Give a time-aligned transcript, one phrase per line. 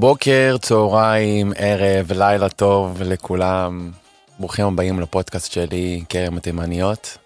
[0.00, 3.90] בוקר, צהריים, ערב, לילה טוב לכולם.
[4.38, 7.18] ברוכים הבאים לפודקאסט שלי, כרם התימניות.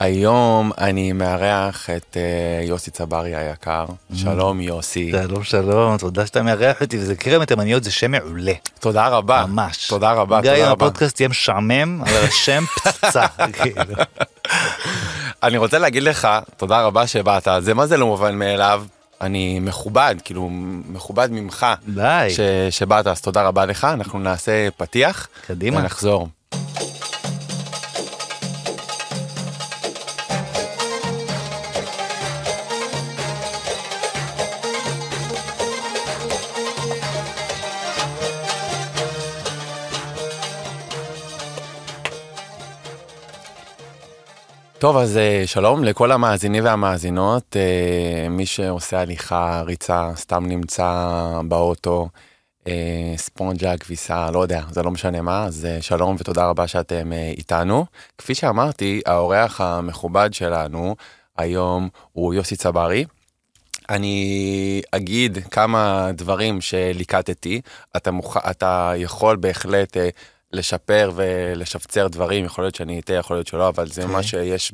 [0.00, 3.84] היום אני מארח את uh, יוסי צברי היקר.
[4.14, 5.12] שלום יוסי.
[5.12, 8.52] שלום שלום, תודה שאתה מארח אותי, וזה כרם התימניות זה שם מעולה.
[8.80, 9.44] תודה רבה.
[9.46, 9.88] ממש.
[9.88, 10.86] תודה רבה, גם אם תודה רבה.
[10.86, 13.26] הפודקאסט יהיה משעמם, אבל השם פצצה.
[13.52, 13.94] כאילו.
[15.42, 18.84] אני רוצה להגיד לך, תודה רבה שבאת, זה מה זה לא מובן מאליו.
[19.24, 20.48] אני מכובד, כאילו
[20.88, 21.66] מכובד ממך.
[21.88, 22.28] די.
[22.30, 25.28] ש, שבאת, אז תודה רבה לך, אנחנו נעשה פתיח.
[25.46, 25.80] קדימה.
[25.80, 26.28] ונחזור.
[44.84, 52.08] טוב אז אה, שלום לכל המאזינים והמאזינות אה, מי שעושה הליכה ריצה סתם נמצא באוטו
[52.66, 57.86] אה, ספונג'ה כביסה לא יודע זה לא משנה מה אז שלום ותודה רבה שאתם איתנו
[58.18, 60.96] כפי שאמרתי האורח המכובד שלנו
[61.38, 63.04] היום הוא יוסי צברי.
[63.90, 67.60] אני אגיד כמה דברים שליקטתי
[67.96, 68.36] אתה מוכ...
[68.50, 69.96] אתה יכול בהחלט
[70.54, 74.16] לשפר ולשפצר דברים יכול להיות שאני אטעה יכול להיות שלא אבל זה אוקיי.
[74.16, 74.72] מה שיש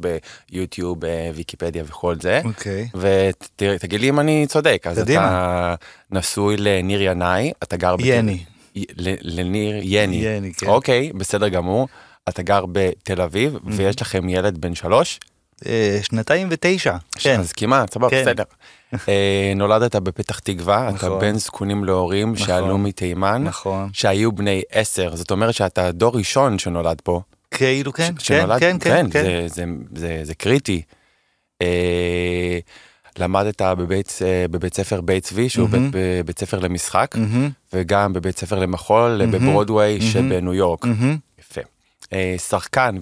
[0.50, 2.40] ביוטיוב אה, ויקיפדיה וכל זה.
[2.44, 2.88] אוקיי.
[2.94, 5.26] ותגיד לי אם אני צודק אז קדימה.
[5.26, 5.74] אתה
[6.18, 8.44] נשוי לניר ינאי אתה גר יני.
[8.76, 10.66] ל- לניר יני יני, כן.
[10.66, 11.88] אוקיי בסדר גמור
[12.28, 15.20] אתה גר בתל אביב ויש לכם ילד בן שלוש
[15.66, 16.96] אה, שנתיים ותשע.
[17.18, 17.40] כן.
[17.40, 18.22] אז כמעט סבבה כן.
[18.22, 18.54] בסדר אה,
[19.56, 21.20] נולדת בפתח תקווה אתה נכון.
[21.20, 23.88] בן זקונים להורים שעלו מתימן נכון.
[23.92, 27.20] שהיו בני עשר זאת אומרת שאתה דור ראשון שנולד פה.
[27.50, 29.22] כאילו כן, ש- כן, שנולד- כן, כן, כן.
[29.24, 29.64] זה, זה,
[29.96, 30.82] זה, זה קריטי.
[31.62, 32.58] אה,
[33.18, 35.90] למדת בבית, אה, בבית ספר בית צבי שהוא מהמם.
[35.90, 39.32] בית, בית ספר למשחק מהמם, וגם בבית ספר למחול מהמם.
[39.32, 40.10] בברודוויי מהמם.
[40.10, 40.84] שבניו יורק.
[40.84, 41.16] מהמם.
[41.40, 41.60] יפה.
[42.12, 42.96] אה, שחקן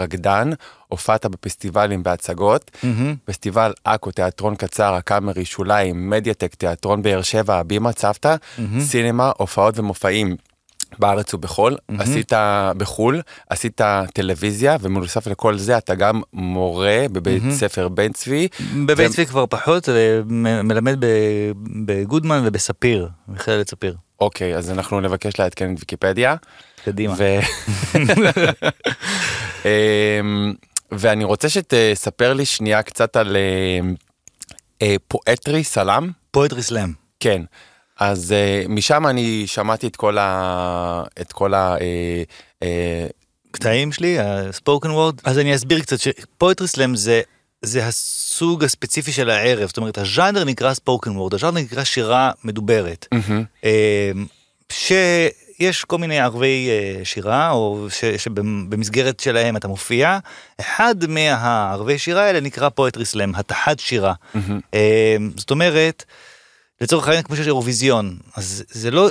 [0.00, 0.50] ורקדן
[0.94, 2.70] הופעת בפסטיבלים בהצגות.
[2.82, 3.14] מהמם.
[3.24, 8.80] פסטיבל עכו תיאטרון קצר הקאמרי שוליים מדייטק תיאטרון באר שבע הבימה צוותא מהמם.
[8.80, 10.36] סינמה הופעות ומופעים.
[10.98, 12.00] בארץ ובחול מהמם.
[12.00, 12.32] עשית
[12.76, 13.80] בחול עשית
[14.12, 17.54] טלוויזיה ומנוסף לכל זה אתה גם מורה בבית מהמם.
[17.54, 18.48] ספר בן צבי
[18.86, 20.20] בבית ו- צבי כבר פחות, אה,
[20.62, 20.96] מלמד
[21.86, 23.96] בגודמן ובספיר, מכללת ספיר.
[24.20, 26.36] אוקיי אז אנחנו נבקש לעדכן את ויקיפדיה
[26.84, 27.14] קדימה.
[27.16, 27.24] ו...
[30.98, 33.94] ואני רוצה שתספר לי שנייה קצת על אמ,
[34.82, 36.92] אה, פואטרי סלאם פואטרי סלאם.
[37.20, 37.42] כן
[38.00, 41.02] אז אה, משם אני שמעתי את כל ה...
[41.20, 41.76] את כל ה...
[41.80, 42.22] אה,
[42.62, 43.06] אה,
[43.50, 45.20] קטעים שלי, הספוקן וורד.
[45.24, 47.20] אז אני אסביר קצת שפואטרי סלאם זה,
[47.62, 53.06] זה הסוג הספציפי של הערב, זאת אומרת הז'אנר נקרא ספוקן וורד, הז'אנר נקרא שירה מדוברת.
[53.12, 54.12] מהמם, אה,
[55.58, 60.18] שיש כל מיני ערבי אה, שירה, או ש- שבמסגרת שלהם אתה מופיע,
[60.60, 64.14] אחד מהערבי שירה האלה נקרא פואטרי סלאם, התחת שירה.
[64.74, 66.04] אה, זאת אומרת,
[66.80, 69.08] לצורך העניין כמו שיש אירוויזיון, אז זה לא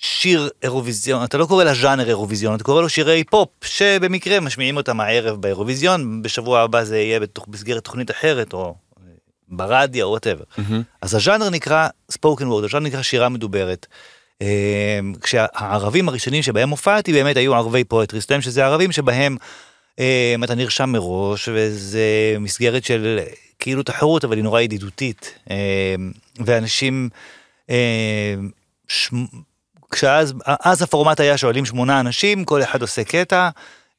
[0.00, 5.00] שיר אירוויזיון, אתה לא קורא לז'אנר אירוויזיון, אתה קורא לו שירי פופ, שבמקרה משמיעים אותם
[5.00, 8.64] הערב באירוויזיון, בשבוע הבא זה יהיה בתוך, במסגרת תוכנית אחרת, או
[8.98, 9.02] אה,
[9.48, 10.44] ברדיו, או whatever.
[10.58, 10.82] מהמם.
[11.02, 13.86] אז הז'אנר נקרא spoken word, הז'אנר נקרא שירה מדוברת.
[14.42, 19.36] אה, כשהערבים הראשונים שבהם הופעתי באמת היו ערבי poetry slam, שזה ערבים שבהם
[19.98, 23.18] אה, אתה נרשם מראש, וזה מסגרת של
[23.58, 25.34] כאילו תחרות, אבל היא נורא ידידותית.
[25.50, 25.94] אה,
[26.38, 27.08] ואנשים,
[27.70, 28.34] אה,
[28.88, 29.10] ש...
[29.92, 33.48] כשאז אז הפורמט היה שואלים שמונה אנשים, כל אחד עושה קטע,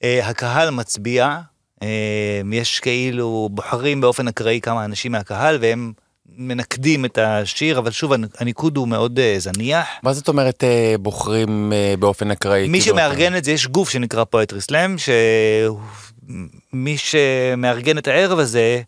[0.04, 1.38] אה, הקהל מצביע,
[1.84, 5.94] אה, יש כאילו בוחרים באופן אקראי כמה אנשים מהקהל, והם
[6.38, 9.88] מנקדים את השיר, אבל שוב, הנ- הניקוד הוא מאוד אה, זניח.
[10.03, 12.67] מה זאת אומרת אה, בוחרים אה, באופן אקראי?
[12.67, 18.81] מי כאילו, שמארגן את זה, יש גוף שנקרא פואטרי סלאם, שמי שמארגן את הערב הזה,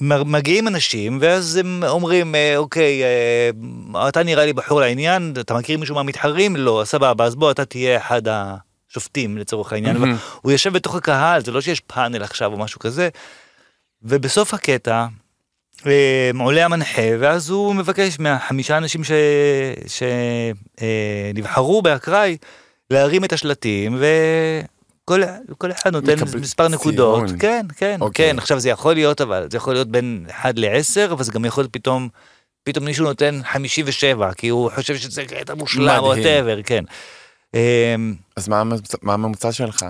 [0.00, 3.02] מגיעים אנשים, ואז הם אומרים, אוקיי,
[4.08, 6.56] אתה נראה לי בחור לעניין, אתה מכיר מישהו מהמתחרים?
[6.56, 8.22] לא, סבבה, אז בוא, אתה תהיה אחד
[8.90, 9.96] השופטים לצורך העניין.
[9.96, 10.16] מהמם.
[10.42, 13.08] הוא יושב בתוך הקהל, זה לא שיש פאנל עכשיו או משהו כזה.
[14.04, 15.06] ובסוף הקטע,
[15.86, 19.00] אה, עולה המנחה, ואז הוא מבקש מהחמישה אנשים
[21.32, 22.36] שנבחרו באקראי,
[22.90, 25.20] להרים את השלטים, וכל
[25.58, 27.26] כל אחד נותן מספר נקודות.
[27.26, 27.38] ציון.
[27.38, 28.30] כן, כן, אוקיי.
[28.30, 28.38] כן.
[28.38, 31.62] עכשיו זה יכול להיות, אבל זה יכול להיות בין 1 ל-10, אבל זה גם יכול
[31.62, 32.08] להיות פתאום,
[32.64, 36.02] פתאום מישהו נותן 57, כי הוא חושב שזה קטע מושלם, מדהים.
[36.02, 36.84] ווטאבר, כן.
[37.54, 37.94] אה,
[38.36, 38.62] אז מה
[39.02, 39.86] מה הממוצע שלך?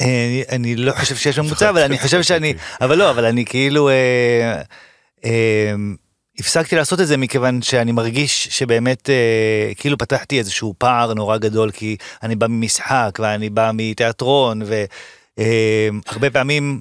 [0.00, 3.88] אני, אני לא חושב שיש ממוצע, אבל אני חושב שאני, אבל לא, אבל אני כאילו,
[3.88, 4.62] אה,
[5.24, 5.74] אה,
[6.38, 11.70] הפסקתי לעשות את זה מכיוון שאני מרגיש שבאמת אה, כאילו פתחתי איזשהו פער נורא גדול
[11.70, 14.62] כי אני בא ממשחק ואני בא מתיאטרון
[15.36, 16.80] והרבה פעמים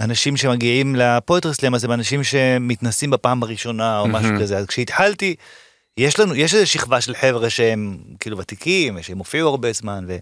[0.00, 5.34] אנשים שמגיעים לפואטרי סלאם אז הם אנשים שמתנסים בפעם הראשונה או משהו כזה אז כשהתחלתי
[5.96, 10.04] יש לנו יש איזה שכבה של חבר'ה שהם כאילו ותיקים שהם הופיעו הרבה זמן.
[10.08, 10.16] ו...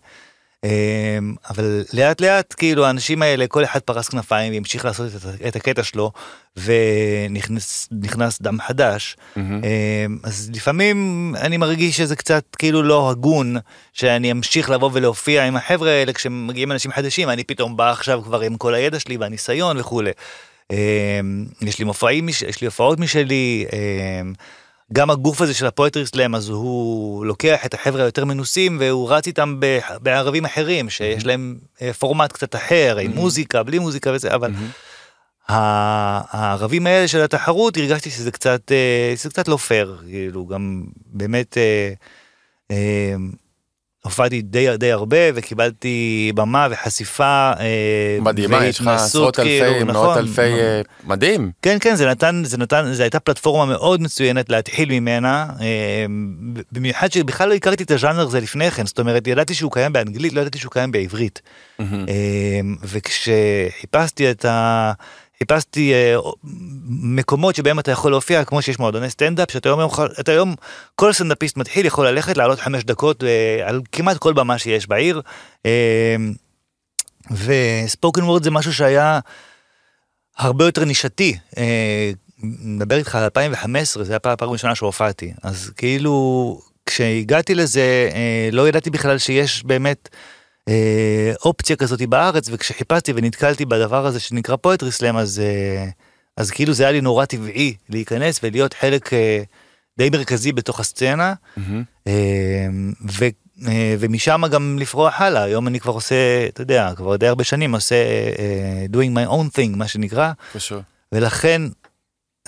[0.65, 5.11] אמ, אבל לאט לאט כאילו האנשים האלה כל אחד פרס כנפיים והמשיך לעשות
[5.49, 6.13] את הקטע שלו
[6.57, 9.41] ונכנס נכנס דם חדש mm-hmm.
[10.23, 13.57] אז לפעמים אני מרגיש שזה קצת כאילו לא הגון
[13.93, 18.41] שאני אמשיך לבוא ולהופיע עם החבר'ה האלה כשמגיעים אנשים חדשים אני פתאום בא עכשיו כבר
[18.41, 20.11] עם כל הידע שלי והניסיון וכולי.
[20.71, 20.77] אמ,
[21.63, 23.67] יש לי מופעים יש לי הופעות משלי.
[24.95, 29.27] גם הגוף הזה של הפואטרי סלאם אז הוא לוקח את החבר'ה היותר מנוסים והוא רץ
[29.27, 29.61] איתם
[30.03, 34.53] בערבים אחרים שיש להם אה, פורמט קצת אחר עם מוזיקה בלי מוזיקה וזה אבל
[35.49, 41.59] הערבים האלה של התחרות הרגשתי שזה קצת אה, זה קצת לא פייר כאילו גם באמת.
[44.05, 49.97] הופעתי די די הרבה וקיבלתי במה וחשיפה אה, מדהימה יש לך עשרות אלפי כאילו, מאות
[49.97, 50.61] נכון, אלפי נכון.
[50.61, 55.47] אה, מדהים כן כן זה נתן זה נתן זה הייתה פלטפורמה מאוד מצוינת להתחיל ממנה
[55.61, 56.07] אה,
[56.73, 60.33] במיוחד שבכלל לא הכרתי את הז'אנר הזה לפני כן זאת אומרת ידעתי שהוא קיים באנגלית
[60.33, 61.43] לא ידעתי שהוא קיים בעברית.
[62.83, 64.93] וכשחיפשתי את ה...
[65.39, 66.17] חיפשתי אה,
[66.89, 69.91] מקומות שבהם אתה יכול להופיע כמו שיש מועדוני סטנדאפ שאתה היום,
[70.21, 70.55] אתה היום
[70.95, 75.21] כל סטנדאפיסט מתחיל יכול ללכת לעלות חמש דקות אה, על כמעט כל במה שיש בעיר.
[75.67, 76.17] אה,
[77.31, 79.21] וספוקן וורד זה משהו שהיה
[80.37, 81.39] הרבה יותר נישתי.
[81.59, 82.11] אה,
[82.43, 88.91] מדבר איתך על 2015 זה הפעם הראשונה שהופעתי אז כאילו כשהגעתי לזה אה, לא ידעתי
[88.91, 90.09] בכלל שיש באמת.
[90.69, 95.89] אה, אופציה כזאת בארץ וכשחיפשתי ונתקלתי בדבר הזה שנקרא פואטרי סלאם אז אה,
[96.37, 99.43] אז כאילו זה היה לי נורא טבעי להיכנס ולהיות חלק אה,
[99.99, 101.61] די מרכזי בתוך הסצנה mm-hmm.
[102.07, 102.13] אה,
[103.19, 103.25] ו,
[103.69, 107.75] אה, ומשם גם לפרוח הלאה היום אני כבר עושה אתה יודע כבר די הרבה שנים
[107.75, 107.95] עושה
[108.39, 110.81] אה, doing my own thing מה שנקרא קשור.
[111.13, 111.63] ולכן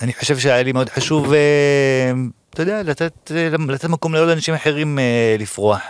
[0.01, 2.11] אני חושב שהיה לי מאוד חשוב אה,
[2.49, 5.81] אתה יודע לתת אה, לתת מקום לעוד אנשים אחרים אה, לפרוח.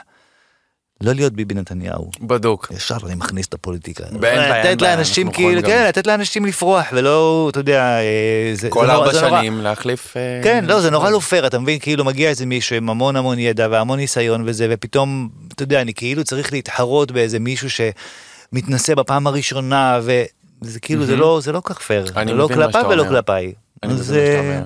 [1.01, 2.11] לא להיות ביבי נתניהו.
[2.21, 2.71] בדוק.
[2.75, 4.03] ישר אני מכניס את הפוליטיקה.
[4.11, 9.61] לתת לאנשים כאילו, כן, לתת לאנשים לפרוח ולא, אתה יודע, אה, זה כל ארבע שנים
[9.61, 10.17] להחליף...
[10.17, 13.15] אה, כן, לא, זה נורא לא פייר, אתה מבין, כאילו מגיע איזה מישהו עם המון
[13.15, 18.95] המון ידע והמון ניסיון וזה, ופתאום, אתה יודע, אני כאילו צריך להתחרות באיזה מישהו שמתנסה
[18.95, 22.05] בפעם הראשונה, וזה כאילו, זה לא, זה לא כך פייר.
[22.15, 22.95] אני לא מבין מה שאתה אומר.
[22.95, 23.53] לא כלפיו ולא כלפיי.
[23.83, 24.63] אני מבין מה שאתה אומר.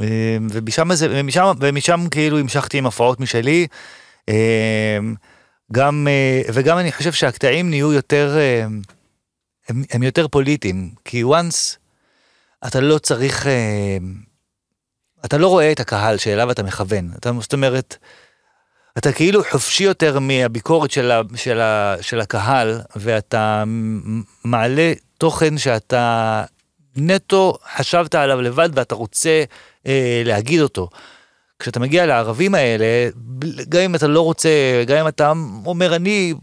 [0.00, 0.36] אה,
[1.60, 3.66] ומשם כאילו המשכתי עם הפרעות משלי.
[4.28, 5.14] אמ,
[5.72, 8.64] גם אה, וגם אני חושב שהקטעים נהיו יותר אה,
[9.68, 11.76] הם, הם יותר פוליטיים כי once
[12.66, 13.96] אתה לא צריך אה,
[15.24, 17.96] אתה לא רואה את הקהל שאליו אתה מכוון אתה זאת אומרת.
[18.98, 23.64] אתה כאילו חופשי יותר מהביקורת של, ה, של, ה, של הקהל ואתה
[24.44, 26.44] מעלה תוכן שאתה
[26.96, 29.44] נטו חשבת עליו לבד ואתה רוצה
[29.86, 30.88] אה, להגיד אותו.
[31.62, 33.08] כשאתה מגיע לערבים האלה,
[33.68, 34.48] גם אם אתה לא רוצה,
[34.86, 35.32] גם אם אתה
[35.66, 36.34] אומר אני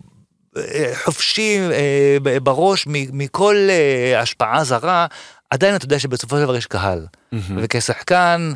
[0.58, 5.08] אה, חופשי אה, בראש מכל אה, השפעה זרה,
[5.50, 7.06] עדיין אתה יודע שבסופו של דבר יש קהל.
[7.06, 7.38] Mm-hmm.
[7.58, 8.52] וכשחקן,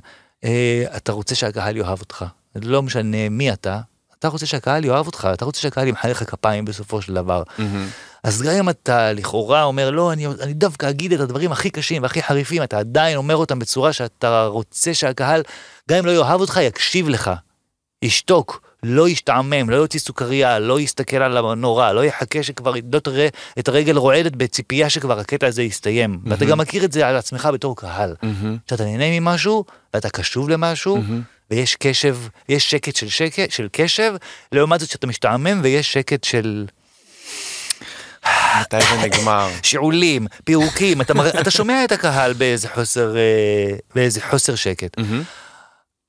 [0.96, 2.26] אתה רוצה שהקהל יאהב אותך.
[2.56, 3.80] לא משנה מי אתה,
[4.24, 7.44] אתה רוצה שהקהל יאהב אותך, אתה רוצה שהקהל ימחא לך כפיים בסופו של דבר.
[7.44, 8.22] Mm-hmm.
[8.24, 12.04] אז גם אם אתה לכאורה אומר לא, אני, אני דווקא אגיד את הדברים הכי קשים
[12.04, 15.44] והכי חריפים, אתה עדיין אומר אותם בצורה שאתה רוצה שהקהל,
[15.90, 17.32] גם אם לא יאהב אותך, יקשיב לך.
[18.02, 23.28] ישתוק, לא ישתעמם, לא יוציא סוכריה, לא יסתכל על הנורא, לא יחכה שכבר לא תראה
[23.60, 26.14] את הרגל רועדת בציפייה שכבר הקטע הזה יסתיים.
[26.14, 26.30] Mm-hmm.
[26.30, 28.16] ואתה גם מכיר את זה על עצמך בתור קהל.
[28.22, 28.70] Mm-hmm.
[28.70, 31.33] שאתה נהנה ממשהו, ואתה קשוב למשהו, mm-hmm.
[31.54, 32.18] ויש קשב,
[32.50, 34.14] יש שקט של שקט, של קשב,
[34.52, 36.66] לעומת זאת שאתה משתעמם ויש שקט של...
[38.62, 39.50] מתי זה נגמר?
[39.64, 41.30] שיעולים, פירוקים, אתה, מר...
[41.30, 44.98] אתה שומע את הקהל באיזה חוסר, אה, באיזה חוסר שקט.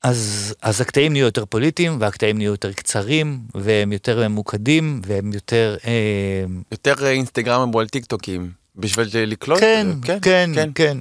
[0.03, 5.77] אז, אז הקטעים נהיו יותר פוליטיים והקטעים נהיו יותר קצרים והם יותר ממוקדים והם יותר...
[5.87, 6.45] אה...
[6.73, 9.61] יותר אינסטגרם או טיק טוקים בשביל לקלוט?
[9.61, 10.71] כן, כן, כן, כן.
[10.75, 10.99] כן.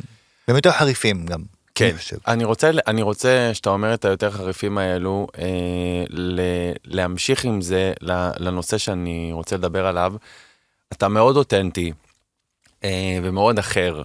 [0.47, 1.52] והם יותר חריפים גם.
[1.75, 1.95] כן,
[2.27, 5.45] אני רוצה, אני רוצה שאתה אומר את היותר חריפים האלו, אה,
[6.09, 6.39] ל,
[6.85, 7.93] להמשיך עם זה
[8.39, 10.13] לנושא שאני רוצה לדבר עליו.
[10.93, 11.91] אתה מאוד אותנטי
[12.83, 12.89] אה,
[13.23, 14.01] ומאוד אחר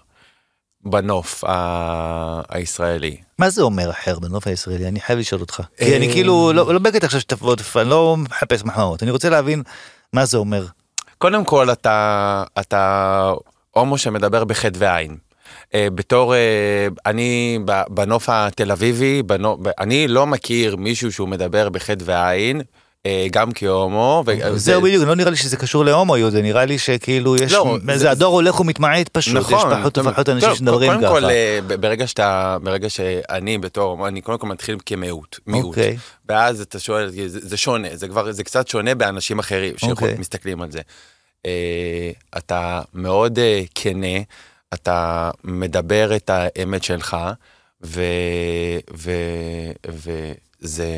[0.85, 3.17] בנוף ה- הישראלי.
[3.39, 4.89] מה זה אומר אחר בנוף הישראלי?
[4.89, 5.63] אני חייב לשאול אותך.
[5.79, 9.63] כי אני כאילו לא, לא בקטע עכשיו שתבוא, אני לא מחפש מחמאות, אני רוצה להבין
[10.13, 10.67] מה זה אומר.
[11.19, 13.33] קודם כל אתה, אתה
[13.71, 15.17] הומו שמדבר בחטא ועין.
[15.75, 16.39] אה, בתור, אה,
[17.07, 17.59] אני
[17.91, 22.61] בנוף התל אביבי, בנו- ב- אני לא מכיר מישהו שהוא מדבר בחטא ועין,
[23.07, 24.23] אה, גם כהומו.
[24.27, 27.77] ו- זהו בדיוק, לא נראה לי שזה קשור להומואיות, זה נראה לי שכאילו יש, לא,
[27.95, 29.77] זה הדור הולך ומתמעט פשוט, יש נכון.
[29.81, 31.11] פחות טוב, ופחות אנשים שמדברים קודם ככה.
[31.11, 35.65] כל, אה, ב- ברגע שאתה, ברגע שאני בתור, אני קודם כל מתחיל כמיעוט, מיעוט.
[35.79, 35.97] אוקיי.
[36.29, 40.15] ואז אתה שואל, זה, זה שונה, זה כבר, זה קצת שונה באנשים אחרים אוקיי.
[40.17, 40.81] שמסתכלים על זה.
[41.47, 43.39] אה, אתה מאוד
[43.75, 44.19] כנה,
[44.75, 47.17] אתה מדבר את האמת שלך,
[47.85, 48.03] ו...
[48.97, 49.11] ו...
[49.89, 50.89] וזה...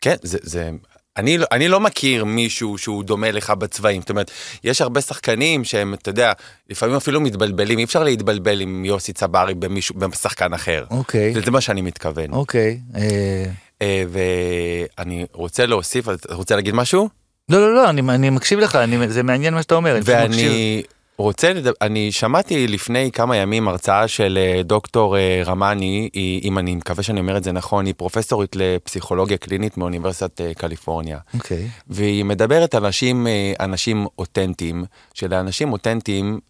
[0.00, 0.38] כן, זה...
[0.42, 0.70] זה...
[1.16, 4.30] אני, לא- אני לא מכיר מישהו שהוא דומה לך בצבעים, זאת אומרת,
[4.64, 6.32] יש הרבה שחקנים שהם, אתה יודע,
[6.70, 10.84] לפעמים אפילו מתבלבלים, אי אפשר להתבלבל עם יוסי צברי במישהו, בשחקן אחר.
[10.90, 12.32] אוקיי, זה, זה מה שאני מתכוון.
[12.32, 12.80] אוקיי.
[12.96, 13.44] אה,
[13.82, 17.08] אה, ואני רוצה להוסיף, אתה רוצה להגיד משהו?
[17.48, 19.94] לא, לא, לא, אני, אני מקשיב לך, אני, זה מעניין מה שאתה אומר.
[19.96, 20.50] אני פשוט מקשיב.
[20.50, 20.82] ואני
[21.18, 26.58] רוצה, לדבר, אני שמעתי לפני כמה ימים הרצאה של אה, דוקטור אה, רמני, היא, אם
[26.58, 31.18] אני מקווה שאני אומר את זה נכון, היא פרופסורית לפסיכולוגיה קלינית מאוניברסיטת אה, קליפורניה.
[31.34, 33.26] אוקיי, והיא מדברת על אנשים,
[33.60, 36.40] אנשים אותנטיים, שלאנשים אותנטיים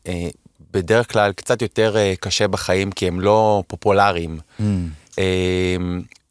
[0.72, 4.38] בדרך כלל קצת יותר קשה בחיים כי הם לא פופולריים.
[4.60, 4.62] Mm,
[5.18, 5.76] אה,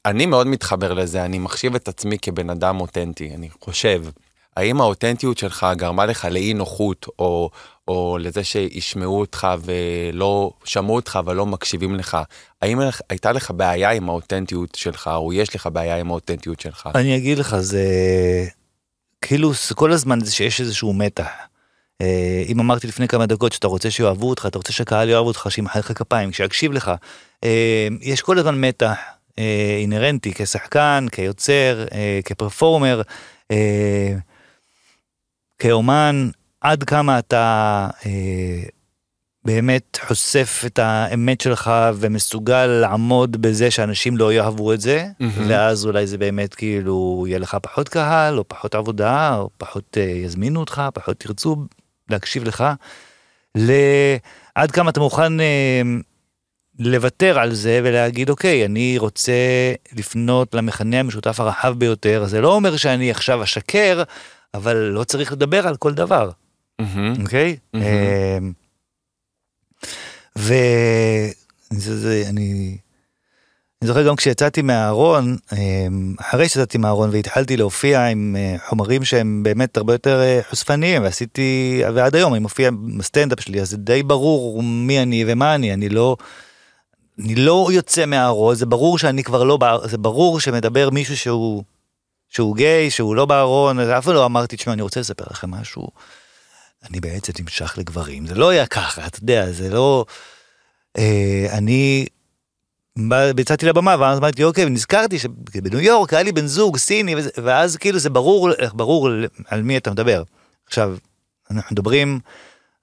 [0.06, 4.04] אני מאוד מתחבר לזה, אני מחשיב את עצמי כבן אדם אותנטי, אני חושב.
[4.56, 7.50] האם האותנטיות שלך גרמה לך לאי נוחות, או,
[7.88, 12.18] או לזה שישמעו אותך ולא שמעו אותך ולא מקשיבים לך?
[12.62, 16.90] האם הייתה לך בעיה עם האותנטיות שלך, או יש לך בעיה עם האותנטיות שלך?
[16.96, 17.84] אני אגיד לך, זה
[19.22, 21.28] כאילו כל הזמן זה שיש איזשהו מתח.
[22.02, 25.48] אה, אם אמרתי לפני כמה דקות שאתה רוצה שיאהבו אותך, אתה רוצה שהקהל יאהב אותך,
[25.50, 26.92] שימחא לך כפיים, שיקשיב לך.
[27.44, 28.98] אה, יש כל הזמן מתח
[29.40, 31.86] אה, אינהרנטי כשחקן, כיוצר,
[32.26, 33.02] כפרפורמר,
[35.60, 36.30] כאומן,
[36.62, 38.64] עד כמה אתה אה,
[39.46, 45.50] באמת חושף את האמת שלך ומסוגל לעמוד בזה שאנשים לא יאהבו את זה, מהמם.
[45.50, 50.04] ואז אולי זה באמת כאילו יהיה לך פחות קהל, או פחות עבודה, או פחות אה,
[50.04, 51.56] יזמינו אותך, פחות ירצו
[52.10, 52.64] להקשיב לך.
[53.56, 55.82] לעד כמה אתה מוכן אה,
[56.80, 59.34] לוותר על זה ולהגיד אוקיי אני רוצה
[59.94, 64.04] לפנות למכנה המשותף הרחב ביותר זה לא אומר שאני עכשיו אשקר
[64.54, 66.30] אבל לא צריך לדבר על כל דבר.
[67.22, 67.86] אוקיי מהמם.
[68.38, 68.52] אמ,
[70.36, 72.78] וזה זה אני.
[73.82, 79.44] אני זוכר גם כשיצאתי מהארון, אמ, אחרי שיצאתי מהארון והתחלתי להופיע עם אה, חומרים שהם
[79.44, 84.04] באמת הרבה יותר אה, חושפניים, ועשיתי, ועד היום אני מופיע בסטנדאפ שלי, אז זה די
[84.04, 86.18] ברור מי אני ומה אני, אני לא,
[87.20, 91.64] אני לא יוצא מהארון, זה ברור שאני כבר לא, זה ברור שמדבר מישהו שהוא,
[92.36, 95.88] שהוא גיי, שהוא לא בארון, אף פעם לא אמרתי, תשמע, אני רוצה לספר לכם משהו.
[96.90, 100.06] אני בעצם נמשך לגברים, זה לא היה ככה, אתה יודע, זה לא...
[100.98, 102.06] אה, אני
[103.38, 107.78] יצאתי לבמה ואז אמרתי אוקיי ונזכרתי שבניו יורק היה לי בן זוג סיני וזה, ואז
[107.78, 109.10] כאילו זה ברור ברור
[109.48, 110.24] על מי אתה מדבר.
[110.68, 110.98] עכשיו
[111.52, 112.20] אנחנו מדברים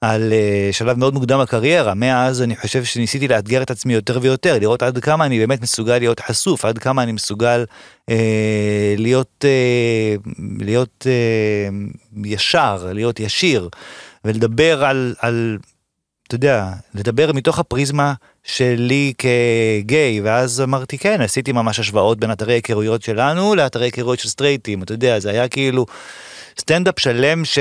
[0.02, 1.94] על אה, שלב מאוד מוקדם בקריירה.
[1.94, 5.99] מאז אני חושב שניסיתי לאתגר את עצמי יותר ויותר לראות עד כמה אני באמת מסוגל
[5.99, 7.64] להיות חשוף עד כמה אני מסוגל
[8.11, 10.14] אה, להיות אה,
[10.59, 11.68] להיות אה,
[12.25, 13.68] ישר להיות ישיר
[14.25, 15.59] ולדבר על על
[16.26, 18.12] אתה יודע, לדבר מתוך הפריזמה
[18.44, 24.28] שלי כגיי, ואז אמרתי כן, עשיתי ממש השוואות בין אתרי היכרויות שלנו לאתרי היכרויות של
[24.28, 25.87] סטרייטים, אתה יודע, זה היה כאילו
[26.61, 27.59] סטנדאפ שלם ש...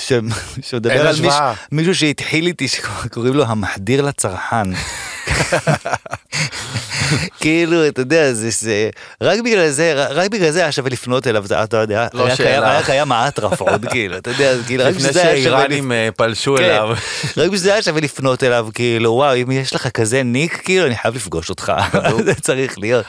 [0.00, 0.12] ש...
[0.68, 1.20] שמדבר על מיש...
[1.20, 1.54] השוואה.
[1.72, 4.68] מישהו שהתחיל איתי שקוראים לו המחדיר לצרכן.
[7.40, 11.44] כאילו אתה יודע זה זה רק בגלל זה רק בגלל זה היה שווה לפנות אליו
[11.64, 12.36] אתה יודע לא היה.
[12.36, 15.42] קיים היה קיים האטרף עוד כאילו אתה יודע כאילו רק לפני בשביל זה היה שווה
[15.58, 16.64] שהאיראנים אה, פלשו כן.
[16.64, 16.88] אליו.
[17.36, 20.86] רק בשביל זה היה שווה לפנות אליו כאילו וואו אם יש לך כזה ניק כאילו
[20.86, 21.72] אני חייב לפגוש אותך
[22.24, 23.04] זה צריך להיות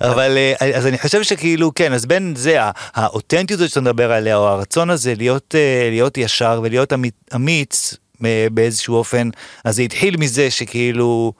[0.00, 2.56] אבל אה, אז אני חושב שכאילו כן אז בין זה
[2.94, 7.94] האותנטיות הזאת שאתה מדבר עליה או הרצון הזה להיות אה, להיות ישר ולהיות אמי- אמיץ
[8.50, 9.28] באיזשהו אופן
[9.64, 11.32] אז זה התחיל מזה שכאילו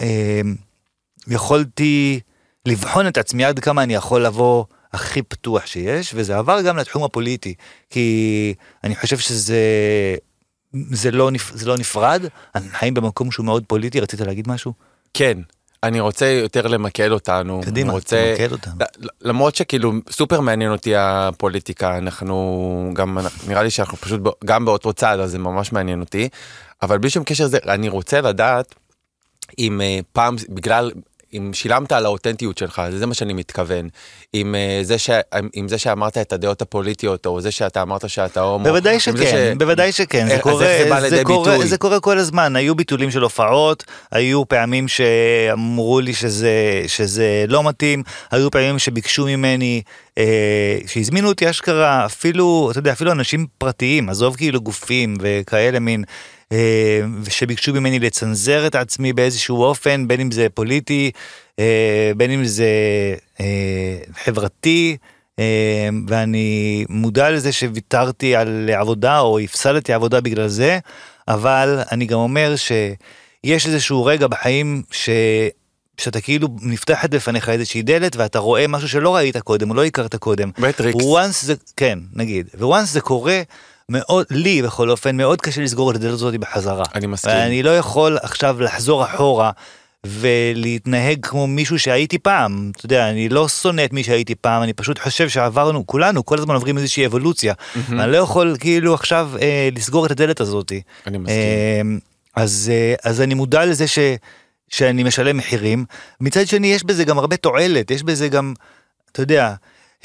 [0.00, 0.40] אה,
[1.28, 2.20] יכולתי
[2.66, 7.04] לבחון את עצמי עד כמה אני יכול לבוא הכי פתוח שיש וזה עבר גם לתחום
[7.04, 7.54] הפוליטי
[7.90, 9.56] כי אני חושב שזה
[10.90, 11.30] זה לא.
[11.52, 12.22] זה לא נפרד,
[12.54, 14.72] אנחנו חיים במקום שהוא מאוד פוליטי, רצית להגיד משהו?
[15.14, 15.38] כן,
[15.82, 17.60] אני רוצה יותר למקד אותנו.
[17.64, 18.34] קדימה, רוצה...
[18.36, 18.74] תמקד אותנו.
[19.20, 25.18] למרות שכאילו סופר מעניין אותי הפוליטיקה, אנחנו גם, נראה לי שאנחנו פשוט גם באותו צד,
[25.20, 26.28] אז זה ממש מעניין אותי.
[26.82, 28.74] אבל בלי שום קשר לזה, אני רוצה לדעת
[29.58, 30.90] אם אה, פעם, בגלל,
[31.34, 33.88] אם שילמת על האותנטיות שלך, זה מה שאני מתכוון.
[34.32, 35.10] עם, אה, זה, ש,
[35.52, 38.64] עם זה שאמרת את הדעות הפוליטיות, או זה שאתה אמרת שאתה הומו.
[38.64, 41.66] בוודאי שכן, זה ש- בוודאי שכן, זה קורה, זה לידי קורה?
[41.66, 46.52] זה קורה כל הזמן, היו ביטולים של הופעות, היו פעמים שאמרו לי שזה,
[46.86, 49.82] שזה לא מתאים, היו פעמים שביקשו ממני,
[50.18, 56.04] אה, שהזמינו אותי אשכרה, אפילו, אתה יודע, אפילו אנשים פרטיים, עזוב כאילו גופים וכאלה מין,
[57.22, 61.10] ושביקשו ממני לצנזר את עצמי באיזשהו אופן, בין אם זה פוליטי,
[61.58, 62.68] אה, בין אם זה
[63.40, 64.96] אה, חברתי.
[65.38, 70.78] אה, ואני מודע לזה שוויתרתי על עבודה או הפסדתי עבודה בגלל זה,
[71.28, 75.10] אבל אני גם אומר שיש איזשהו רגע בחיים ש...
[75.98, 80.16] שאתה כאילו נפתחת בפניך איזושהי דלת ואתה רואה משהו שלא ראית קודם או לא הכרת
[80.16, 80.50] קודם.
[80.58, 81.04] מטריקס.
[81.04, 83.42] once זה, כן, נגיד, וואנס זה קורה,
[83.90, 86.84] מאוד, לי בכל אופן, מאוד קשה לסגור את הדלת הזאת בחזרה.
[86.94, 87.34] אני מסכים.
[87.34, 89.50] ואני לא יכול עכשיו לחזור אחורה
[90.06, 92.72] ולהתנהג כמו מישהו שהייתי פעם.
[92.76, 96.38] אתה יודע, אני לא שונא את מי שהייתי פעם, אני פשוט חושב שעברנו, כולנו, כל
[96.38, 97.54] הזמן עוברים איזושהי אבולוציה.
[97.88, 100.72] אני לא יכול כאילו עכשיו אה, לסגור את הדלת הזאת.
[101.06, 101.36] אני מסכים.
[101.36, 103.98] אה, אז, אה, אז אני מודע לזה ש,
[104.68, 105.84] שאני משלם מחירים.
[106.20, 108.54] מצד שני, יש בזה גם הרבה תועלת, יש בזה גם,
[109.12, 109.54] אתה יודע,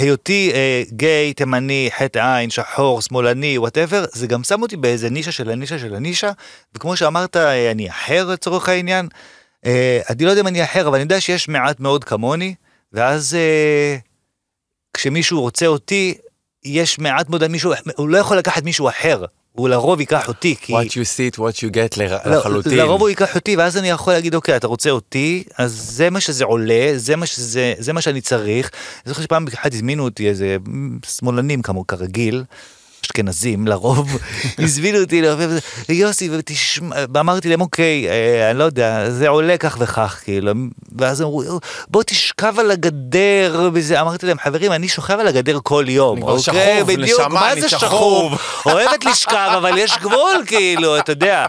[0.01, 5.31] היותי אה, גיי, תימני, חטא עין, שחור, שמאלני, וואטאבר, זה גם שם אותי באיזה נישה
[5.31, 6.31] של הנישה של הנישה,
[6.75, 9.07] וכמו שאמרת, אה, אני אחר לצורך העניין.
[9.65, 12.55] אה, אני לא יודע אם אני אחר, אבל אני יודע שיש מעט מאוד כמוני,
[12.93, 13.97] ואז אה,
[14.93, 16.17] כשמישהו רוצה אותי,
[16.63, 20.73] יש מעט מאוד מישהו, הוא לא יכול לקחת מישהו אחר, הוא לרוב ייקח אותי, כי...
[20.73, 20.91] What you
[21.35, 22.77] see, what you get ל- לא, לחלוטין.
[22.77, 26.19] לרוב הוא ייקח אותי ואז אני יכול להגיד אוקיי אתה רוצה אותי אז זה מה
[26.19, 28.71] שזה עולה זה מה שזה זה מה שאני צריך.
[29.05, 30.57] אני זוכר שפעם אחת הזמינו אותי איזה
[31.05, 32.43] שמאלנים כמו כרגיל.
[33.05, 34.17] אשכנזים לרוב
[34.63, 35.49] הזמינו אותי לערבב
[35.89, 40.51] יוסי ותשמע ואמרתי להם אוקיי אה, אני לא יודע זה עולה כך וכך כאילו
[40.97, 41.43] ואז אמרו
[41.87, 46.43] בוא תשכב על הגדר וזה אמרתי להם חברים אני שוכב על הגדר כל יום אוקיי
[46.43, 48.41] שכוב, בדיוק נשמה, מה זה שכוב.
[48.65, 51.45] אוהבת לשכב אבל יש גבול כאילו אתה יודע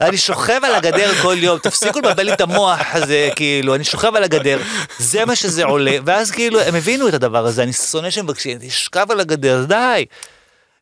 [0.00, 4.16] אני שוכב על הגדר כל יום תפסיקו לבלבל לי את המוח הזה כאילו אני שוכב
[4.16, 4.58] על הגדר
[4.98, 8.58] זה מה שזה עולה ואז כאילו הם הבינו את הדבר הזה אני שונא שהם מבקשים
[8.60, 10.04] תשכב על הגדר די.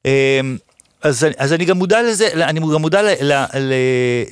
[0.04, 0.56] אמ,
[1.02, 3.72] אז, אז אני גם מודע לזה, אני גם מודע ל, ל, ל,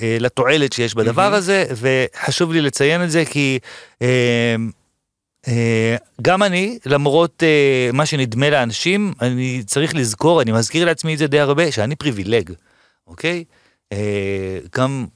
[0.03, 3.59] אה, לתועלת שיש בדבר הזה, וחשוב לי לציין את זה כי
[4.01, 4.07] אמ,
[5.49, 11.19] אה, גם אני, למרות אה, מה שנדמה לאנשים, אני צריך לזכור, אני מזכיר לעצמי את
[11.19, 12.53] זה די הרבה, שאני פריבילג,
[13.07, 13.45] אוקיי?
[13.93, 15.07] אה, גם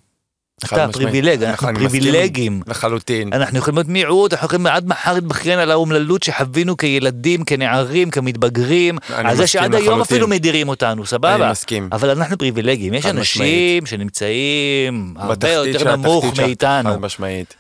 [0.65, 0.89] אתה.
[0.93, 2.63] פריבילג, אנחנו מסכים פריבילגים.
[2.67, 3.33] לחלוטין.
[3.33, 8.99] אנחנו יכולים להיות מיעוט, אנחנו יכולים עד מחר להתבכיין על האומללות שחווינו כילדים, כנערים, כמתבגרים,
[9.11, 10.01] אני על זה מסכים שעד היום לחלוטין.
[10.01, 11.35] אפילו מדירים אותנו, סבבה?
[11.35, 11.89] אני מסכים.
[11.93, 13.87] אבל אנחנו פריבילגים, יש אנשים משמעית.
[13.87, 16.91] שנמצאים הרבה יותר נמוך מאיתנו.
[16.91, 17.55] חד משמעית.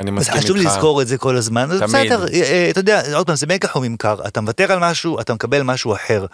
[0.00, 0.44] אני מסכים איתך.
[0.44, 2.12] חשוב לזכור את זה כל הזמן, אז תמיד.
[2.12, 5.34] בסדר, אה, אה, אתה יודע, עוד פעם, זה מקח וממכר, אתה מוותר על משהו, אתה
[5.34, 6.26] מקבל משהו אחר.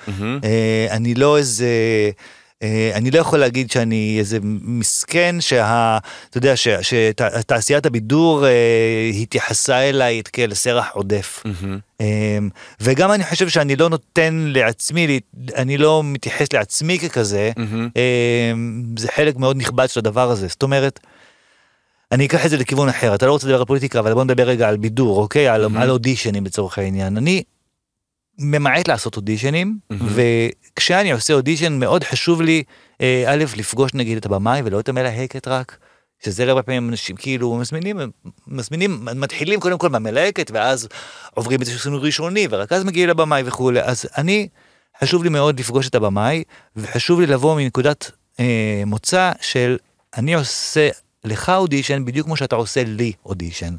[0.45, 1.67] אה, אני לא איזה...
[2.63, 5.99] אה, אני לא יכול להגיד שאני איזה מסכן שה...
[6.31, 11.43] אתה יודע, שתעשיית הבידור אה, התייחסה אליי כאל סרח עודף.
[12.01, 12.49] אמ,
[12.81, 15.21] וגם אני חושב שאני לא נותן לעצמי,
[15.57, 17.51] אני לא מתייחס לעצמי ככזה.
[17.57, 20.47] אמ, זה חלק מאוד נכבד של הדבר הזה.
[20.49, 21.01] זאת אומרת,
[22.13, 24.43] אני אקח את זה לכיוון אחר, אתה לא רוצה לדבר על פוליטיקה, אבל בוא נדבר
[24.43, 25.49] רגע על בידור, אוקיי?
[25.49, 25.77] על, מהמם.
[25.77, 27.17] על אודישנים לצורך העניין.
[27.17, 27.43] אני
[28.41, 30.09] ממעט לעשות אודישנים, מהמם.
[30.75, 32.63] וכשאני עושה אודישן מאוד חשוב לי,
[33.01, 35.77] אה, א', לפגוש נגיד את הבמאי ולא את המלהקת רק.
[36.25, 38.01] שזה הרבה פעמים אנשים כאילו מזמינים,
[38.47, 40.89] מזמינים, מתחילים קודם כל מהמלהקת ואז
[41.35, 43.83] עוברים איזשהו סינוי ראשוני ורק אז מגיעים לבמאי וכולי.
[43.83, 44.49] אז אני,
[45.01, 46.43] חשוב לי מאוד לפגוש את הבמאי
[46.77, 49.77] וחשוב לי לבוא מנקודת אה, מוצא של
[50.17, 50.89] אני עושה
[51.25, 53.75] לך אודישן בדיוק כמו שאתה עושה לי אודישן.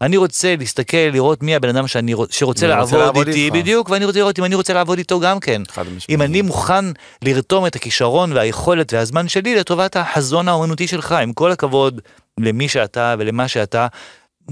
[0.00, 3.56] אני רוצה להסתכל, לראות מי הבן אדם שאני רוצ, שרוצה לעבוד לעבוד איתי איתך.
[3.56, 5.62] בדיוק, ואני רוצה לראות אם אני רוצה לעבוד איתו גם כן.
[6.08, 6.84] אם אני מוכן
[7.22, 12.00] לרתום את הכישרון והיכולת והזמן שלי לטובת החזון האומנותי שלך, עם כל הכבוד
[12.38, 13.86] למי שאתה ולמה שאתה,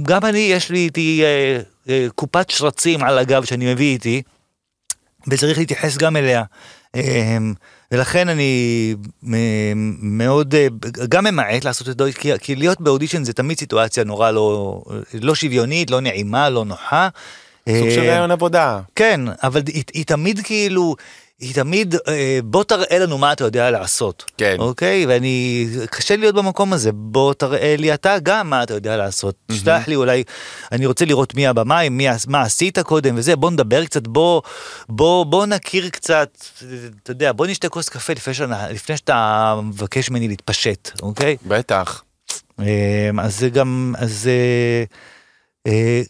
[0.02, 4.22] גם אני, יש לי איתי אה, אה, קופת שרצים על הגב שאני מביא איתי,
[5.28, 6.42] וצריך להתייחס גם אליה.
[6.96, 7.38] אה,
[7.92, 8.94] ולכן אני
[10.02, 10.66] מאוד, אה,
[11.08, 14.82] גם ממעט לעשות את זה, כי, כי להיות באודישן זה תמיד סיטואציה נורא לא,
[15.14, 17.08] לא שוויונית, לא נעימה, לא נוחה.
[17.68, 18.80] סוג של אה, רעיון עבודה.
[18.94, 20.96] כן, אבל היא, היא תמיד כאילו,
[21.40, 24.24] היא תמיד, אה, בוא תראה לנו מה אתה יודע לעשות.
[24.38, 24.56] כן.
[24.58, 25.06] אוקיי?
[25.06, 29.34] ואני, קשה לי להיות במקום הזה, בוא תראה לי אתה גם מה אתה יודע לעשות.
[29.46, 30.24] תשלח לי אולי,
[30.72, 31.88] אני רוצה לראות מי הבמאי,
[32.26, 34.42] מה עשית קודם וזה, בוא נדבר קצת, בוא,
[34.88, 36.38] בוא, בוא נכיר קצת,
[37.02, 41.36] אתה יודע, בוא נשתה כוס קפה לפני, שאתה, לפני שאתה מבקש ממני להתפשט, אוקיי?
[41.46, 42.02] בטח.
[42.60, 44.30] אה, אז זה גם, אז,
[45.66, 46.02] אה,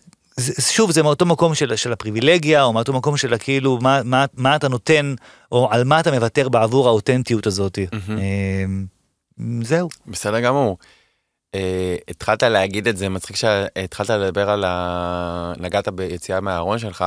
[0.60, 4.56] שוב, זה מאותו מקום של, של הפריבילגיה, או מאותו מקום של הכאילו, מה, מה, מה
[4.56, 5.14] אתה נותן,
[5.52, 7.78] או על מה אתה מוותר בעבור האותנטיות הזאת.
[7.92, 8.18] מהמם.
[8.20, 8.64] אה,
[9.64, 9.88] זהו.
[10.06, 10.78] בסדר גמור.
[11.54, 15.52] אה, התחלת להגיד את זה, מצחיק שהתחלת לדבר על ה...
[15.58, 17.04] נגעת ביציאה מהארון שלך,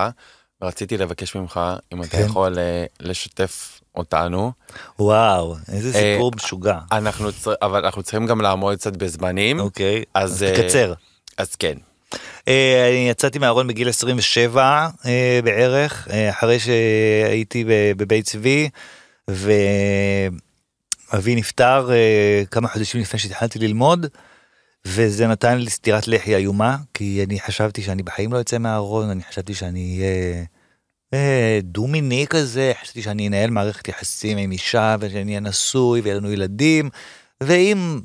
[0.61, 1.59] ורציתי לבקש ממך,
[1.93, 2.25] אם אתה כן.
[2.25, 4.51] יכול אה, לשתף אותנו.
[4.99, 6.79] וואו, איזה אה, סיפור משוגע.
[6.91, 10.93] אנחנו, צר- אבל אנחנו צריכים גם לעמוד קצת בזמנים, אוקיי, אז, אז תקצר.
[11.37, 11.77] אז כן.
[12.47, 17.65] אה, אני יצאתי מהארון בגיל 27 אה, בערך, אה, אחרי שהייתי
[17.97, 18.69] בבית צבי,
[19.27, 20.31] ואבי
[21.35, 21.89] נפטר
[22.51, 24.05] כמה חודשים לפני שהתחלתי ללמוד,
[24.85, 29.23] וזה נתן לי סטירת לחי איומה, כי אני חשבתי שאני בחיים לא יוצא מהארון, אני
[29.23, 30.45] חשבתי שאני אהיה
[31.13, 36.31] אה, דו-מיני כזה, חשבתי שאני אנהל מערכת יחסים עם אישה, ושאני אהיה נשוי ויהיה לנו
[36.31, 36.89] ילדים,
[37.43, 38.01] ואם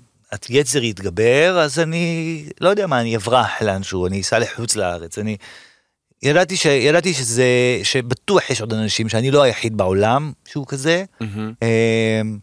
[0.49, 5.37] היצר יתגבר, אז אני לא יודע מה, אני אברח לאנשהו, אני אסע לחוץ לארץ, אני...
[6.23, 6.66] ידעתי, ש...
[6.66, 7.44] ידעתי שזה,
[7.83, 11.05] שבטוח יש עוד אנשים שאני לא היחיד בעולם שהוא כזה.
[11.62, 12.38] אמ,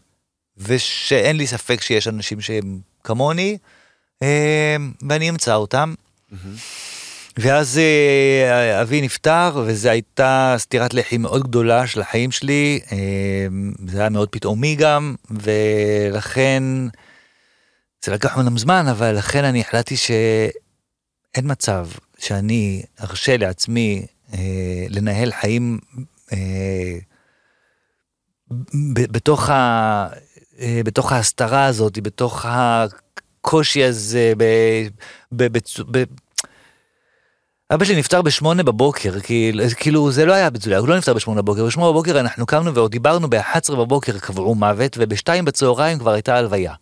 [0.56, 3.58] ושאין לי ספק שיש אנשים שהם כמוני,
[4.22, 4.26] אמ,
[5.08, 5.94] ואני אמצא אותם.
[6.30, 6.54] מהמם.
[7.36, 12.80] ואז אה, אבי נפטר, וזו הייתה סטירת לחי מאוד גדולה של החיים שלי,
[13.86, 16.62] זה היה מאוד פתאומי גם, ולכן,
[18.04, 21.86] זה לקח אמנם זמן, אבל לכן אני החלטתי שאין מצב
[22.18, 24.38] שאני ארשה לעצמי אה,
[24.88, 25.78] לנהל חיים
[26.32, 26.98] אה,
[28.94, 30.08] ב- בתוך, ה,
[30.60, 34.44] אה, בתוך ההסתרה הזאת, בתוך הקושי הזה, ב,
[35.32, 36.02] ב, בצ- ב,
[37.74, 41.42] אבא שלי נפטר בשמונה בבוקר, כאילו, כאילו זה לא היה בצוליה, הוא לא נפטר בשמונה
[41.42, 46.36] בבוקר, בשמונה בבוקר אנחנו קמנו ועוד דיברנו ב-11 בבוקר קבעו מוות, ובשתיים בצהריים כבר הייתה
[46.36, 46.74] הלוויה.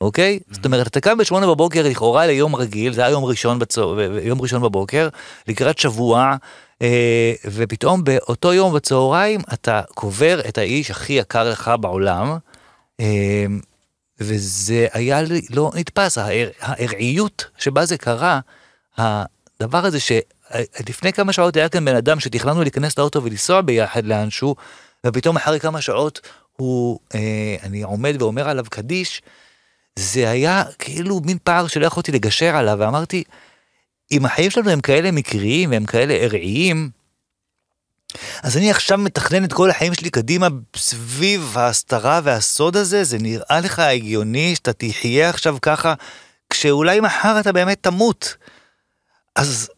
[0.00, 0.38] אוקיי?
[0.50, 3.80] זאת אומרת, אתה קם בשמונה בבוקר לכאורה ליום רגיל, זה היה יום ראשון, בצה...
[4.22, 5.08] יום ראשון בבוקר,
[5.48, 6.36] לקראת שבוע,
[6.82, 12.36] אה, ופתאום באותו יום בצהריים אתה קובר את האיש הכי יקר לך בעולם,
[13.00, 13.44] אה,
[14.20, 18.40] וזה היה לי לא נתפס, ההר- הארעיות שבה זה קרה,
[18.98, 24.56] הדבר הזה שלפני כמה שעות היה כאן בן אדם שתכננו להיכנס לאוטו ולנסוע ביחד לאנשהו,
[25.06, 26.20] ופתאום אחרי כמה שעות
[26.56, 29.22] הוא, אה, אני עומד ואומר עליו קדיש,
[29.98, 33.24] זה היה כאילו מין פער שלא יכולתי לגשר עליו, ואמרתי,
[34.12, 36.90] אם החיים שלנו הם כאלה מקריים והם כאלה ארעיים,
[38.42, 43.60] אז אני עכשיו מתכנן את כל החיים שלי קדימה סביב ההסתרה והסוד הזה, זה נראה
[43.60, 45.94] לך הגיוני שאתה תחיה עכשיו ככה,
[46.50, 48.36] כשאולי מחר אתה באמת תמות.
[49.36, 49.70] אז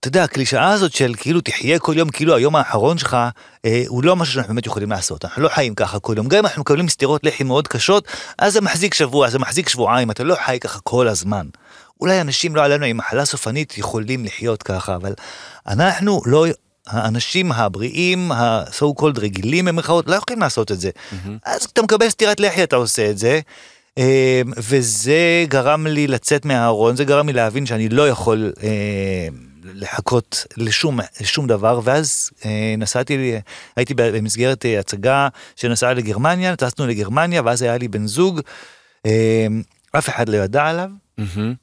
[0.00, 3.16] אתה יודע, הקלישאה הזאת של כאילו תחיה כל יום כאילו היום האחרון שלך,
[3.64, 5.24] אה, הוא לא משהו שאנחנו באמת יכולים לעשות.
[5.24, 6.28] אנחנו לא חיים ככה כל יום.
[6.28, 8.04] גם אם אנחנו מקבלים סטירות לחי מאוד קשות,
[8.38, 11.46] אז זה מחזיק שבוע, זה מחזיק שבועיים, אתה לא חי ככה כל הזמן.
[12.00, 15.12] אולי אנשים לא עלינו עם מחלה סופנית יכולים לחיות ככה, אבל
[15.66, 16.46] אנחנו לא,
[16.86, 20.90] האנשים הבריאים, ה-so called רגילים במרכאות, לא יכולים לעשות את זה.
[21.46, 23.40] אז אתה מקבל סטירת לחי, אתה עושה את זה.
[23.98, 29.28] אה, וזה גרם לי לצאת מהארון, זה גרם לי להבין שאני לא יכול אה,
[29.74, 33.34] לחכות לשום, לשום דבר, ואז אה, נסעתי,
[33.76, 38.40] הייתי במסגרת אה, הצגה שנסעה לגרמניה, טסנו לגרמניה, ואז היה לי בן זוג,
[39.06, 39.46] אה,
[39.92, 41.54] אף אחד לא ידע עליו, מהמם.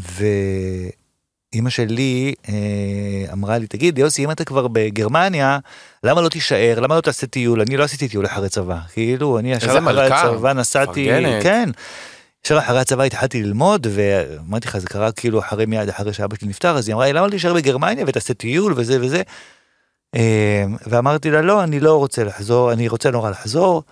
[0.00, 5.58] ואימא שלי אה, אמרה לי, תגיד, יוסי, אם אתה כבר בגרמניה,
[6.04, 6.80] למה לא תישאר?
[6.80, 7.60] למה לא תעשה טיול?
[7.60, 8.78] אני לא עשיתי טיול אחרי צבא.
[8.92, 11.42] כאילו, אני ישר אחרי הצבא נסעתי, מפרגנת.
[11.42, 11.70] כן.
[12.46, 16.48] ישר אחרי הצבא התחלתי ללמוד, ואמרתי לך, זה קרה כאילו אחרי מיד אחרי שאבא שלי
[16.48, 19.22] נפטר, אז היא אמרה לי, למה תישאר בגרמניה ותעשה טיול וזה וזה.
[20.14, 23.82] אה, ואמרתי לה, לא, אני לא רוצה לחזור, אני רוצה נורא לחזור.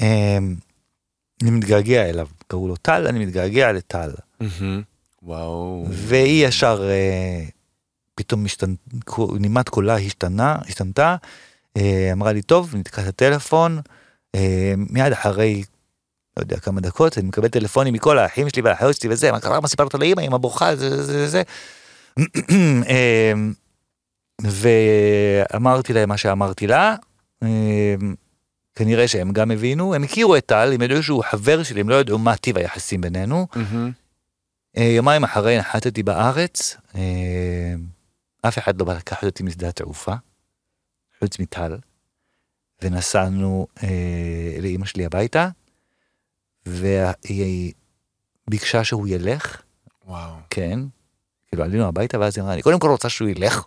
[0.00, 0.38] אה,
[1.42, 4.10] אני מתגעגע אליו, קראו לו טל, אני מתגעגע לטל.
[5.22, 5.86] וואו.
[5.90, 7.44] והיא ישר אה,
[8.14, 8.44] פתאום.
[9.40, 11.16] נימת קולה השתנה, השתנתה,
[11.76, 13.80] אה, אמרה לי, טוב, נתקע את הטלפון,
[14.34, 15.62] אה, מיד אחרי,
[16.36, 19.60] לא יודע כמה דקות, אני מקבל טלפונים מכל האחים שלי והאחיות שלי וזה, מה קרה,
[19.60, 21.42] מה סיפרת לאמא, אמא בוכה, זה זה זה.
[22.88, 23.32] אה,
[25.52, 26.96] ואמרתי להם מה שאמרתי לה,
[27.42, 27.94] אה,
[28.74, 31.94] כנראה שהם גם הבינו, הם הכירו את טל, הם ידעו שהוא חבר שלי, הם לא
[31.94, 33.46] ידעו מה טיב היחסים בינינו.
[33.56, 33.90] מהמם.
[34.76, 37.74] אה, יומיים אחרי נחתתי בארץ, אה,
[38.42, 40.14] אף אחד לא בא לקחת אותי משדה התעופה,
[41.18, 41.76] חוץ מטל,
[42.82, 45.48] ונסענו אה, לאימא שלי הביתה,
[46.66, 47.72] והיא
[48.48, 49.62] ביקשה שהוא ילך,
[50.06, 50.32] וואו.
[50.50, 50.78] כן,
[51.48, 53.64] כאילו עלינו הביתה, ואז היא אמרה לי, קודם כל רוצה שהוא ילך.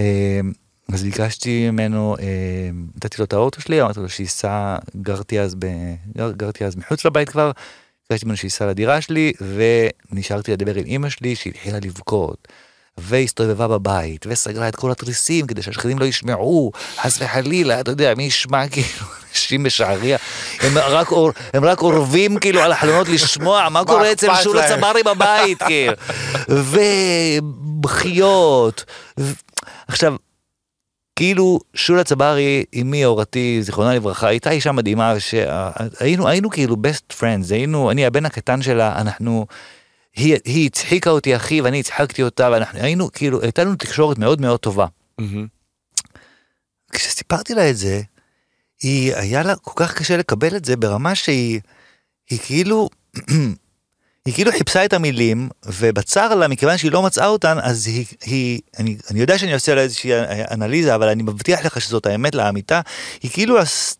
[0.00, 0.40] אה,
[0.92, 5.66] אז ביקשתי ממנו, אה, נתתי לו את האוטו שלי, אמרתי לו שייסע, גרתי אז, ב,
[6.16, 7.50] גר, גרתי אז מחוץ לבית כבר,
[8.10, 9.32] ביקשתי ממנו שייסע לדירה שלי,
[10.10, 12.48] ונשארתי לדבר עם אמא שלי, שהיא התחילה לבכות.
[12.98, 18.22] והסתובבה בבית, וסגרה את כל התריסים כדי שהשכנים לא ישמעו, חס וחלילה, אתה יודע, מי
[18.22, 20.18] ישמע כאילו, אנשים בשעריה,
[20.60, 24.68] הם רק, אור, הם רק אורבים כאילו על החלונות לשמוע מה קורה אצל שולה?
[24.68, 25.92] צברי בבית, כאילו,
[27.82, 28.84] ובכיות.
[29.88, 30.16] עכשיו,
[31.16, 37.52] כאילו שולה צברי, אמי הורתי, זיכרונה לברכה, הייתה אישה מדהימה, שהיינו היינו כאילו best friends,
[37.54, 39.46] היינו, אני הבן הקטן שלה, אנחנו,
[40.16, 44.40] היא, היא הצחיקה אותי אחי ואני הצחקתי אותה, ואנחנו היינו כאילו, הייתה לנו תקשורת מאוד
[44.40, 44.86] מאוד טובה.
[45.18, 45.46] מהמם.
[46.92, 48.02] כשסיפרתי לה את זה,
[48.82, 51.60] היא, היה לה כל כך קשה לקבל את זה ברמה שהיא,
[52.30, 52.88] היא כאילו,
[54.26, 58.60] היא כאילו חיפשה את המילים, ובצר לה, מכיוון שהיא לא מצאה אותן, אז היא, היא
[58.78, 60.10] אני, אני יודע שאני עושה לה איזושהי
[60.50, 62.80] אנליזה, אבל אני מבטיח לך שזאת האמת לאמיתה,
[63.22, 63.94] היא כאילו עש-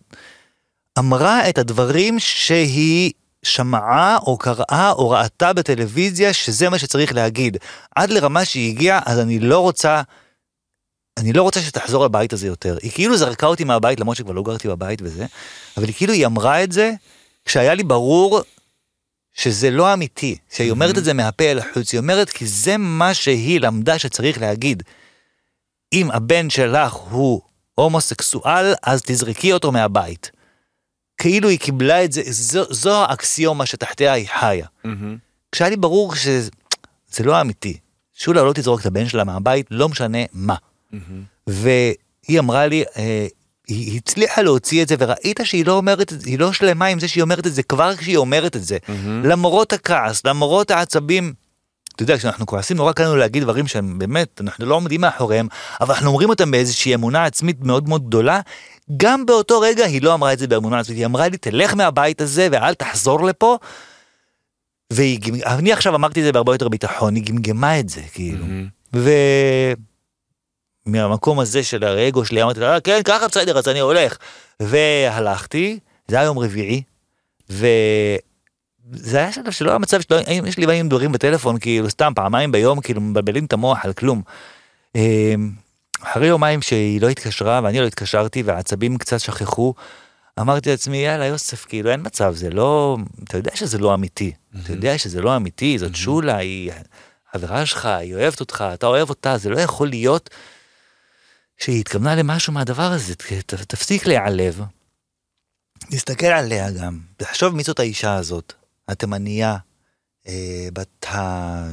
[0.98, 3.12] אמרה את הדברים שהיא
[3.42, 7.56] שמעה או קראה או ראתה בטלוויזיה, שזה מה שצריך להגיד.
[7.96, 10.02] עד לרמה שהיא הגיעה, אז אני לא רוצה
[11.16, 12.78] אני לא רוצה שתחזור לבית הזה יותר.
[12.82, 15.26] היא כאילו זרקה אותי מהבית, למרות שכבר לא גרתי בבית וזה,
[15.76, 16.92] אבל היא כאילו, היא אמרה את זה,
[17.44, 18.40] כשהיה לי ברור
[19.32, 23.14] שזה לא אמיתי, שהיא אומרת את זה מהפה אל החוץ, היא אומרת כי זה מה
[23.14, 24.82] שהיא למדה שצריך להגיד.
[25.92, 27.40] אם הבן שלך הוא
[27.74, 30.30] הומוסקסואל, אז תזרקי אותו מהבית.
[31.18, 34.66] כאילו היא קיבלה את זה, זו, זו האקסיומה שתחתיה היא חיה.
[34.84, 35.16] מהמם.
[35.52, 36.50] כשהיה לי ברור שזה
[37.08, 37.78] זה לא אמיתי.
[38.14, 40.56] שולה לא תזרוק את הבן שלה מהבית, לא משנה מה.
[41.46, 43.26] והיא אמרה לי, אה,
[43.68, 47.00] היא הצליחה להוציא את זה, וראית שהיא לא אומרת את זה, היא לא שלמה עם
[47.00, 48.78] זה שהיא אומרת את זה כבר כשהיא אומרת את זה.
[48.88, 49.22] מהמם.
[49.24, 51.32] למרות הכעס, למרות העצבים.
[51.94, 55.48] אתה יודע, כשאנחנו כועסים נורא קל לנו להגיד דברים שהם באמת, אנחנו לא עומדים מאחוריהם,
[55.80, 58.40] אבל אנחנו אומרים אותם באיזושהי אמונה עצמית מאוד מאוד גדולה.
[58.96, 62.20] גם באותו רגע היא לא אמרה את זה באמונה עצמית, היא אמרה לי, תלך מהבית
[62.20, 63.58] הזה ואל תחזור לפה.
[64.92, 68.46] ואני עכשיו אמרתי את זה בהרבה יותר ביטחון, היא גמגמה את זה, כאילו.
[68.46, 68.68] מהמם.
[70.86, 74.16] ומהמקום הזה של האגו שלי אמרתי לה, "אה, כן, ככה בסדר, אז אני הולך.
[74.60, 76.82] והלכתי, זה היה יום רביעי,
[77.50, 82.52] וזה היה שלב שלא היה מצב שלא, יש לי באים דברים בטלפון, כאילו סתם פעמיים
[82.52, 84.22] ביום, כאילו מבלבלים את המוח על כלום.
[84.94, 85.50] אמ,
[86.02, 89.74] אחרי יומיים שהיא לא התקשרה ואני לא התקשרתי והעצבים קצת שכחו,
[90.40, 94.32] אמרתי לעצמי, יאללה יוסף, כאילו אין מצב, זה לא, אתה יודע שזה לא אמיתי,
[94.64, 96.72] אתה יודע שזה לא אמיתי, זאת שולה, היא
[97.32, 100.30] חברה שלך, היא אוהבת אותך, אתה אוהב אותה, זה לא יכול להיות
[101.58, 104.60] שהיא התכוונה למשהו מהדבר הזה, ת- ת- תפסיק להיעלב.
[105.90, 108.52] תסתכל עליה גם, תחשוב מי זאת האישה הזאת,
[108.88, 109.56] התימניה,
[110.28, 111.68] אה, בת ה...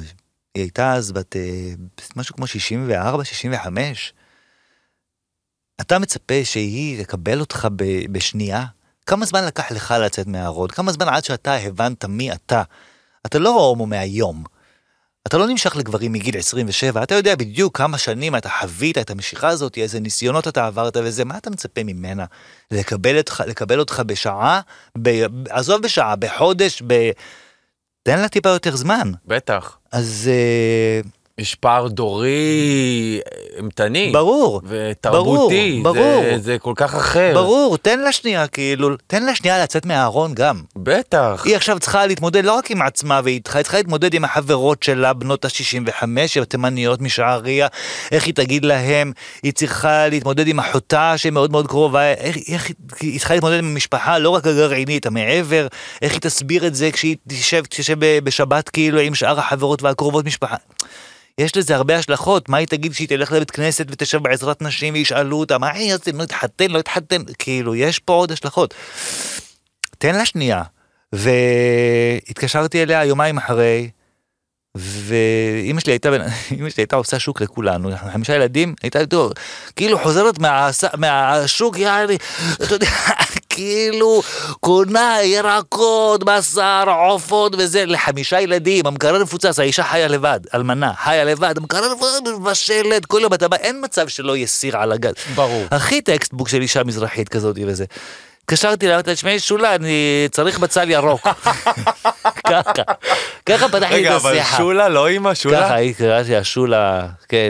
[0.55, 1.73] היא הייתה אז בת אה,
[2.15, 4.13] משהו כמו 64, 65.
[5.81, 8.65] אתה מצפה שהיא תקבל אותך ב- בשנייה?
[9.05, 10.69] כמה זמן לקח לך לצאת מהארון?
[10.69, 12.63] כמה זמן עד שאתה הבנת מי אתה?
[13.25, 14.43] אתה לא הומו מהיום.
[15.27, 19.47] אתה לא נמשך לגברים מגיל 27, אתה יודע בדיוק כמה שנים אתה חווית את המשיכה
[19.47, 22.25] הזאת, איזה ניסיונות אתה עברת וזה, מה אתה מצפה ממנה?
[22.71, 24.61] לקבל אותך, לקבל אותך בשעה,
[24.97, 25.09] ב,
[25.49, 27.11] עזוב בשעה, בחודש, ב...
[28.03, 29.11] תן לה טיפה יותר זמן.
[29.25, 29.77] בטח.
[29.91, 31.01] אז אה,
[31.37, 33.19] יש פער דורי
[33.57, 34.09] אימתני.
[34.11, 35.79] ברור, ותרבותי.
[35.83, 36.37] ברור, זה- ברור.
[36.41, 37.31] זה כל כך אחר.
[37.33, 40.61] ברור, תן לה שנייה, כאילו, תן לה שנייה לצאת מהארון גם.
[40.75, 41.41] בטח.
[41.45, 45.13] היא עכשיו צריכה להתמודד לא רק עם עצמה ואיתך, היא צריכה להתמודד עם החברות שלה,
[45.13, 46.03] בנות ה-65,
[46.41, 47.67] התימניות משעריה,
[48.11, 49.11] איך היא תגיד להם,
[49.43, 54.19] היא צריכה להתמודד עם אחותה שהיא מאוד קרובה, איך, איך היא- צריכה להתמודד עם המשפחה,
[54.19, 55.67] לא רק הגרעינית, המעבר,
[56.01, 60.55] איך היא תסביר את זה כשהיא תשב, תשב בשבת כאילו עם שאר החברות והקרובות משפחה.
[61.37, 65.39] יש לזה הרבה השלכות, מה היא תגיד כשהיא תלך לבית כנסת ותשב בעזרת נשים וישאלו
[65.39, 68.73] אותה, מה היא עושה, לא התחתן, לא התחתן, כאילו, יש פה עוד השלכות.
[69.97, 70.63] תן לה שנייה.
[71.13, 73.89] והתקשרתי אליה יומיים אחרי,
[74.77, 76.09] ואימא שלי הייתה,
[76.51, 78.99] אימא שלי הייתה עושה שוק לכולנו, חמישה ילדים, הייתה
[79.75, 80.35] כאילו חוזרת
[80.97, 82.17] מהשוק, יעני,
[82.63, 82.87] אתה יודע,
[83.53, 84.21] כאילו
[84.59, 91.57] קונה ירקות, בשר, עופות וזה, לחמישה ילדים, המקרר מפוצץ, אישה חיה לבד, אלמנה, חיה לבד,
[91.57, 91.93] המקרר
[92.37, 95.13] מבשלת, כל יום אתה בא, אין מצב שלא יהיה סיר על הגז.
[95.35, 95.65] ברור.
[95.71, 97.85] הכי textbook של אישה מזרחית כזאת וזה.
[98.43, 101.27] התקשרתי לה, תשמעי שולה, אני צריך בצל ירוק.
[102.47, 102.71] ככה,
[103.45, 104.57] ככה פתחתי רגע, את אבל השיחה.
[104.57, 105.61] שולה, לא אימא, שולה?
[105.61, 107.49] ככה היא קראה לה שולה, כן,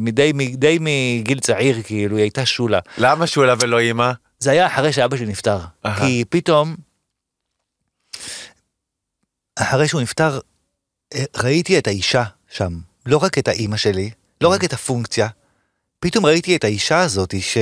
[0.00, 2.78] מדי מגיל צעיר, כאילו, היא הייתה שולה.
[2.98, 4.10] למה שולה ולא אימא?
[4.44, 5.58] זה היה אחרי שאבא שלי נפטר.
[6.00, 6.76] כי פתאום,
[9.56, 10.40] אחרי שהוא נפטר,
[11.14, 15.28] אה, ראיתי את האישה שם, לא רק את האימא שלי, לא רק את הפונקציה,
[16.00, 17.58] פתאום ראיתי את האישה הזאת ש,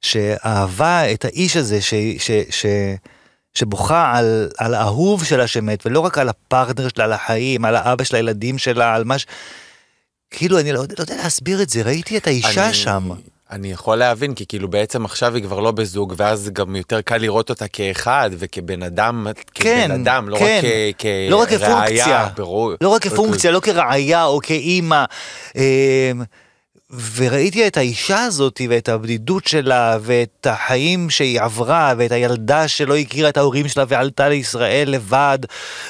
[0.00, 2.66] שאהבה את האיש הזה, ש, ש, ש,
[3.54, 8.04] שבוכה על, על האהוב שלה שמת, ולא רק על הפרטנר שלה, על החיים, על האבא
[8.04, 9.26] של הילדים שלה, על מה ש...
[10.30, 13.10] כאילו, אני לא, לא יודע להסביר את זה, ראיתי את האישה אני- שם.
[13.52, 17.16] אני יכול להבין, כי כאילו בעצם עכשיו היא כבר לא בזוג, ואז גם יותר קל
[17.16, 20.60] לראות אותה כאחד וכבן אדם, כן, כבן אדם, לא כן.
[20.64, 22.28] רק כ- לא רק כראיה, כפונקציה.
[22.36, 22.72] ברור.
[22.80, 25.04] לא רק כפונקציה, לא כרעיה או כאימא.
[25.56, 25.62] אמ,
[27.16, 33.28] וראיתי את האישה הזאת ואת הבדידות שלה ואת החיים שהיא עברה ואת הילדה שלא הכירה
[33.28, 35.38] את ההורים שלה ועלתה לישראל לבד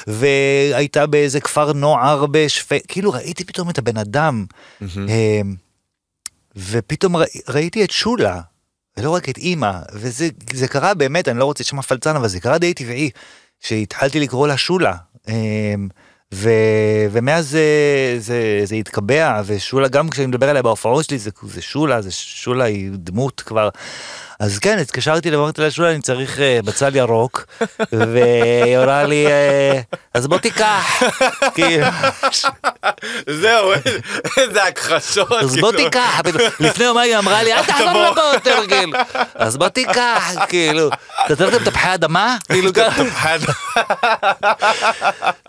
[0.07, 2.69] והייתה באיזה כפר נוער בשפ...
[2.87, 4.45] כאילו ראיתי פתאום את הבן אדם
[4.81, 5.55] אמ,
[6.55, 7.23] ופתאום ר...
[7.49, 8.41] ראיתי את שולה
[8.97, 12.39] ולא רק את אימא וזה זה קרה באמת אני לא רוצה לשמוע פלצן אבל זה
[12.39, 13.09] קרה די טבעי
[13.63, 14.93] שהתחלתי לקרוא לה שולה.
[15.27, 15.87] אמ,
[16.33, 16.49] ו...
[17.11, 22.01] ומאז זה, זה, זה התקבע, ושולה, גם כשאני מדבר עליה בהופעות שלי, זה, זה שולה,
[22.01, 23.69] זה שולה היא דמות כבר.
[24.43, 27.45] אז כן, התקשרתי לה, שולה, אני צריך uh, בצל ירוק,
[27.91, 31.03] והיא אמרה לי, uh, אז בוא תיקח.
[31.55, 31.87] כאילו,
[33.29, 33.71] זהו,
[34.37, 35.31] איזה הכחשות.
[35.31, 35.89] אז בוא כאילו.
[35.89, 36.21] תיקח.
[36.59, 38.91] לפני יומיים היא אמרה לי, אל תחזור יותר, כאילו.
[39.35, 40.89] אז בוא תיקח, כאילו.
[41.25, 42.37] אתה צריך גם תפוחי אדמה?
[42.51, 43.03] כאילו ככה.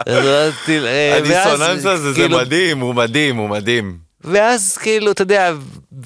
[0.08, 4.03] אה, הדיסוננס הזה זה כאילו, מדהים, הוא מדהים, הוא מדהים.
[4.24, 5.52] ואז כאילו, אתה יודע,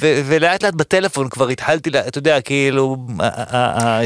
[0.00, 2.96] ו- ולאט לאט בטלפון כבר התחלתי, לה- אתה יודע, כאילו,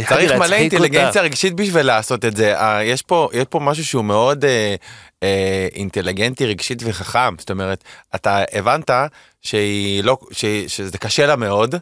[0.08, 0.56] צריך מלא להצחיק אותה.
[0.56, 2.58] אינטליגנציה רגשית בשביל לעשות את זה.
[2.60, 4.74] אה, יש פה, יש פה משהו שהוא מאוד אה,
[5.22, 7.34] אה, אינטליגנטי רגשית וחכם.
[7.38, 8.90] זאת אומרת, אתה הבנת
[9.42, 11.74] שהיא לא, ש, שזה קשה לה מאוד,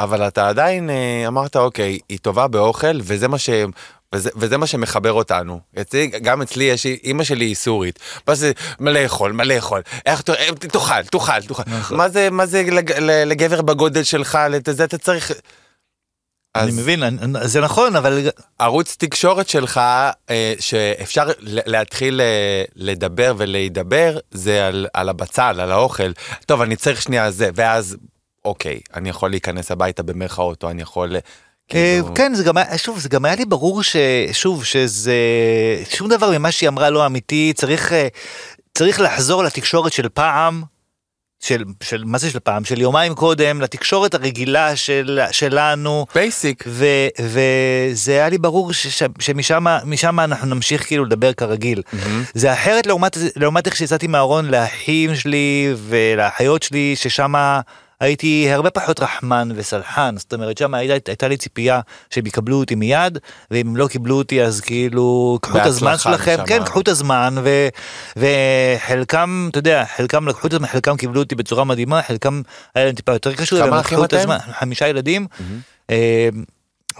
[0.00, 3.36] אבל אתה עדיין אה, אמרת, אוקיי, היא טובה באוכל, וזה מה.
[4.14, 5.60] וזה, וזה מה שמחבר אותנו.
[5.80, 7.98] אצלי, גם אצלי יש, אימא שלי היא סורית.
[8.28, 9.82] מה זה, מה לאכול, מה לאכול.
[10.06, 11.62] איך, אה, תאכל, תאכל, תאכל.
[11.66, 11.96] נכון.
[11.96, 15.32] מה זה, מה זה לג, לגבר בגודל שלך, לזה אתה צריך...
[16.56, 19.78] אני אז- מבין, אני- זה נכון, אבל ערוץ תקשורת שלך
[20.30, 26.12] אה, שאפשר להתחיל אה, לדבר ולהידבר זה על, על הבצל, על האוכל.
[26.46, 27.96] טוב, אני צריך שנייה זה, ואז
[28.44, 31.16] אוקיי, אני יכול להיכנס הביתה במרכאות, או אני יכול...
[31.74, 35.14] אה, כאילו- כן, זה גם היה, שוב, זה גם היה לי ברור ששוב, שזה,
[35.90, 38.08] שום דבר ממה שהיא אמרה לא אמיתי, צריך, אה,
[38.74, 40.62] צריך לחזור לתקשורת של פעם,
[41.40, 42.64] של, של, מה זה של פעם?
[42.64, 46.06] של יומיים קודם, לתקשורת הרגילה של, שלנו.
[46.14, 46.64] בייסיק.
[47.20, 51.82] וזה היה לי ברור ש, שמשם משם אנחנו נמשיך כאילו לדבר כרגיל.
[52.34, 57.34] זה אחרת לעומת, לעומת איך שיצאתי מהארון לאחים שלי ולאחיות שלי, ששם
[58.02, 60.14] הייתי הרבה פחות רחמן וסלחן.
[60.18, 63.18] זאת אומרת, שם הייתה, הייתה לי ציפייה שהם יקבלו אותי מיד,
[63.50, 66.46] ואם הם לא קיבלו אותי אז כאילו, קחו את הזמן שלכם, נשמה.
[66.46, 67.68] כן, קחו את הזמן, ו,
[68.16, 72.42] וחלקם, אתה יודע, חלקם לקחו את הזמן, חלקם קיבלו אותי בצורה מדהימה, חלקם
[72.74, 74.28] היה להם טיפה יותר קשור, כמה אחים אתם?
[74.58, 75.26] חמישה ילדים.
[75.90, 76.28] אה,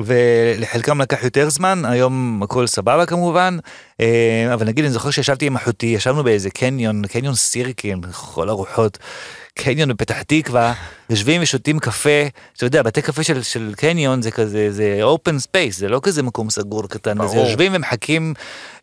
[0.00, 3.58] ולחלקם לקח יותר זמן, היום הכל סבבה כמובן,
[4.00, 8.98] אה, אבל נגיד אני זוכר שישבתי עם אחותי, ישבנו באיזה קניון, קניון סירקין, לכל הרוחות,
[9.54, 10.72] קניון בפתח תקווה,
[11.10, 12.22] יושבים ושותים קפה,
[12.56, 16.22] אתה יודע, בתי קפה של, של קניון זה כזה, זה open space, זה לא כזה
[16.22, 17.34] מקום סגור קטן, אז.
[17.34, 18.34] יושבים ומחכים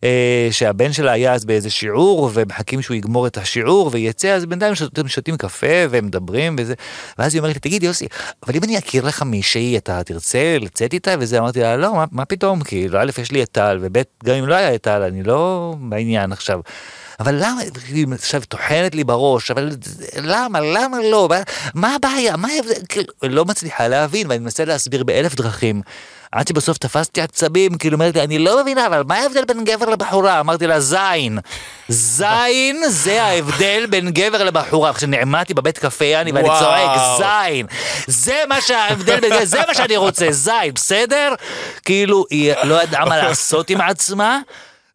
[0.04, 4.74] אה, שהבן שלה היה אז באיזה שיעור, ומחכים שהוא יגמור את השיעור ויצא, אז בינתיים
[4.74, 6.74] שותים, שותים קפה והם מדברים וזה,
[7.18, 8.06] ואז היא אומרת לי, תגיד יוסי,
[8.46, 12.04] אבל אם אני אכיר לך מישהי, אתה תרצה לצאת איתה וזה, אמרתי לה, לא, מה,
[12.12, 15.02] מה פתאום, כאילו, א', יש לי את טל, וב', גם אם לא היה את טל,
[15.02, 16.60] אני לא בעניין עכשיו.
[17.20, 17.62] אבל למה,
[18.14, 19.70] עכשיו טוחנת לי בראש, אבל
[20.22, 21.28] למה, למה לא,
[21.74, 25.82] מה- הבעיה, מה ההבדל, כאילו, לא מצליחה להבין, ואני מנסה להסביר באלף דרכים.
[26.32, 29.88] עד שבסוף תפסתי עצבים, כאילו אומרת לי, אני לא מבינה, אבל מה ההבדל בין גבר
[29.88, 30.40] לבחורה?
[30.40, 31.38] אמרתי לה, זין.
[31.88, 34.90] זין זה ההבדל בין גבר לבחורה.
[34.90, 36.48] עכשיו נעמדתי בבית קפה, יעני, ואני.
[36.58, 37.66] צועק, זין.
[38.06, 41.34] זה מה שההבדל בין, זה מה שאני רוצה, זין, בסדר?
[41.84, 44.38] כאילו, היא לא ידעה מה לעשות עם עצמה.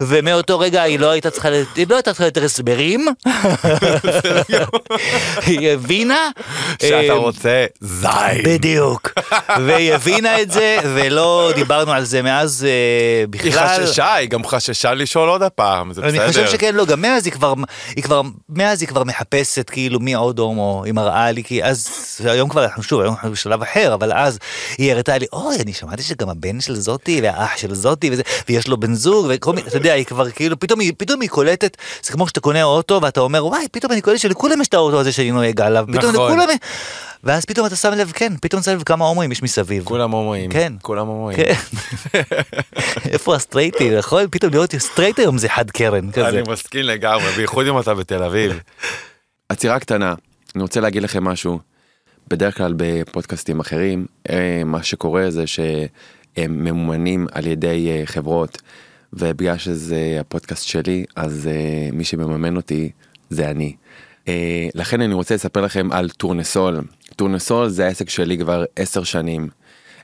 [0.03, 3.07] ומאותו רגע היא לא הייתה צריכה, היא לא הייתה צריכה יותר הסברים,
[5.45, 6.29] היא הבינה,
[6.81, 8.43] שאתה אה, רוצה זין.
[8.45, 9.13] בדיוק,
[9.65, 12.69] והיא הבינה את זה ולא דיברנו על זה מאז אה,
[13.19, 13.85] היא בכלל.
[13.85, 16.21] חששה, היא גם חששה לשאול עוד הפעם, זה בסדר.
[16.23, 17.53] אני חושב שכן, לא, גם מאז היא כבר,
[17.95, 21.87] היא כבר, מאז היא כבר מחפשת כאילו מי עוד הומו, היא מראה לי, כי אז,
[22.25, 24.39] היום כבר, שוב, היום אנחנו בשלב אחר, אבל אז
[24.77, 28.67] היא הראתה לי, אוי, אני שמעתי שגם הבן של זאתי, והאח של זאתי, וזה, ויש
[28.67, 32.11] לו בן זוג, וכל מיני, יודע, היא כבר כאילו, פתאום היא, פתאום היא קולטת, זה
[32.11, 35.11] כמו שאתה קונה אוטו, ואתה אומר, וואי, פתאום אני קולט שלכולם יש את האוטו הזה
[35.11, 36.31] שאני נוהג עליו, פתאום נכון.
[36.31, 36.47] לכולם,
[37.23, 39.83] ואז פתאום אתה שם לב, כן, פתאום שם לב כמה הומואים יש מסביב.
[39.83, 40.51] כולם הומואים.
[40.51, 40.73] כן.
[40.81, 41.37] כולם הומואים.
[41.37, 41.53] כן.
[43.13, 44.25] איפה הסטרייטים, נכון?
[44.31, 46.29] פתאום לראות סטרייט היום זה חד קרן כזה.
[46.29, 48.59] אני מסכים לגמרי, בייחוד אם אתה בתל אביב.
[49.49, 50.13] עצירה קטנה,
[50.55, 51.59] אני רוצה להגיד לכם משהו.
[52.27, 58.61] בדרך כלל בפודקאסטים אחרים, אה, מה שקורה זה שהם ממומנים על ידי אה, חברות,
[59.15, 62.91] ובגלל שזה הפודקאסט שלי, אז אה, מי שמממן אותי
[63.29, 63.75] זה אני.
[64.27, 66.81] אה, לכן אני רוצה לספר לכם על טורנסול.
[67.15, 69.49] טורנסול זה העסק שלי כבר עשר שנים.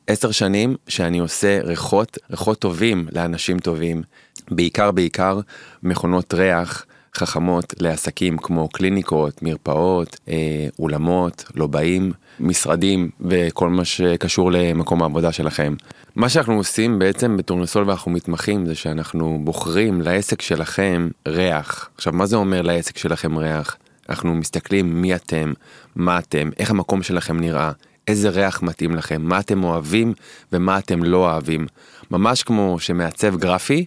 [0.07, 4.03] עשר שנים שאני עושה ריחות, ריחות טובים לאנשים טובים,
[4.51, 5.39] בעיקר בעיקר
[5.83, 6.85] מכונות ריח
[7.15, 15.75] חכמות לעסקים כמו קליניקות, מרפאות, אה, אולמות, לובעים, משרדים וכל מה שקשור למקום העבודה שלכם.
[16.15, 21.89] מה שאנחנו עושים בעצם בטורנסול ואנחנו מתמחים זה שאנחנו בוחרים לעסק שלכם ריח.
[21.95, 23.77] עכשיו מה זה אומר לעסק שלכם ריח?
[24.09, 25.53] אנחנו מסתכלים מי אתם,
[25.95, 27.71] מה אתם, איך המקום שלכם נראה,
[28.07, 30.13] איזה ריח מתאים לכם, מה אתם אוהבים
[30.53, 31.67] ומה אתם לא אוהבים.
[32.11, 33.85] ממש כמו שמעצב גרפי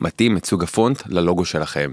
[0.00, 1.90] מתאים את סוג הפונט ללוגו שלכם.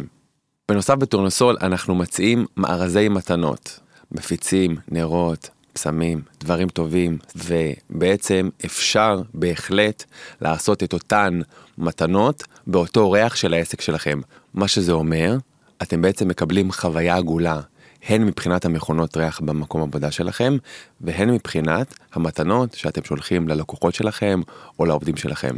[0.70, 3.80] בנוסף בטורנסול אנחנו מציעים מארזי מתנות,
[4.12, 10.04] מפיצים, נרות, פסמים, דברים טובים, ובעצם אפשר בהחלט
[10.42, 11.40] לעשות את אותן
[11.78, 14.22] מתנות באותו ריח של העסק שלכם.
[14.54, 15.38] מה שזה אומר,
[15.82, 17.62] אתם בעצם מקבלים חוויה עגולה,
[18.08, 20.58] הן מבחינת המכונות ריח במקום עבודה שלכם,
[21.02, 24.42] והן מבחינת המתנות שאתם שולחים ללקוחות שלכם
[24.80, 25.56] או לעובדים שלכם.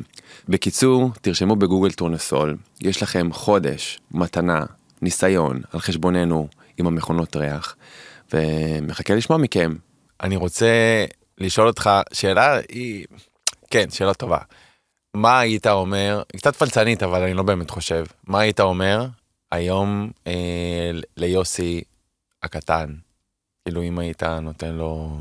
[0.50, 4.66] בקיצור, תרשמו בגוגל טורנסול, יש לכם חודש, מתנה,
[5.02, 6.48] ניסיון על חשבוננו
[6.78, 7.76] עם המכונות ריח,
[8.34, 9.76] ומחכה לשמוע מכם.
[10.22, 11.06] אני רוצה
[11.38, 13.06] לשאול אותך שאלה היא,
[13.70, 14.38] כן, שאלה טובה.
[15.14, 19.08] מה היית אומר, קצת פלצנית אבל אני לא באמת חושב, מה היית אומר
[19.52, 21.82] היום אה, ליוסי
[22.44, 22.96] הקטן,
[23.66, 25.18] כאילו אם היית נותן לו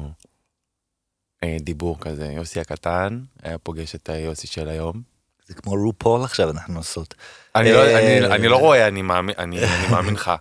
[1.45, 5.03] אה, דיבור כזה, יוסי הקטן היה פוגש את היוסי של היום.
[5.47, 7.15] זה כמו רופול עכשיו אנחנו עושות.
[7.55, 10.33] אני לא, אה, אני, אני לא רואה, אני מאמין, אני, אני מאמין לך.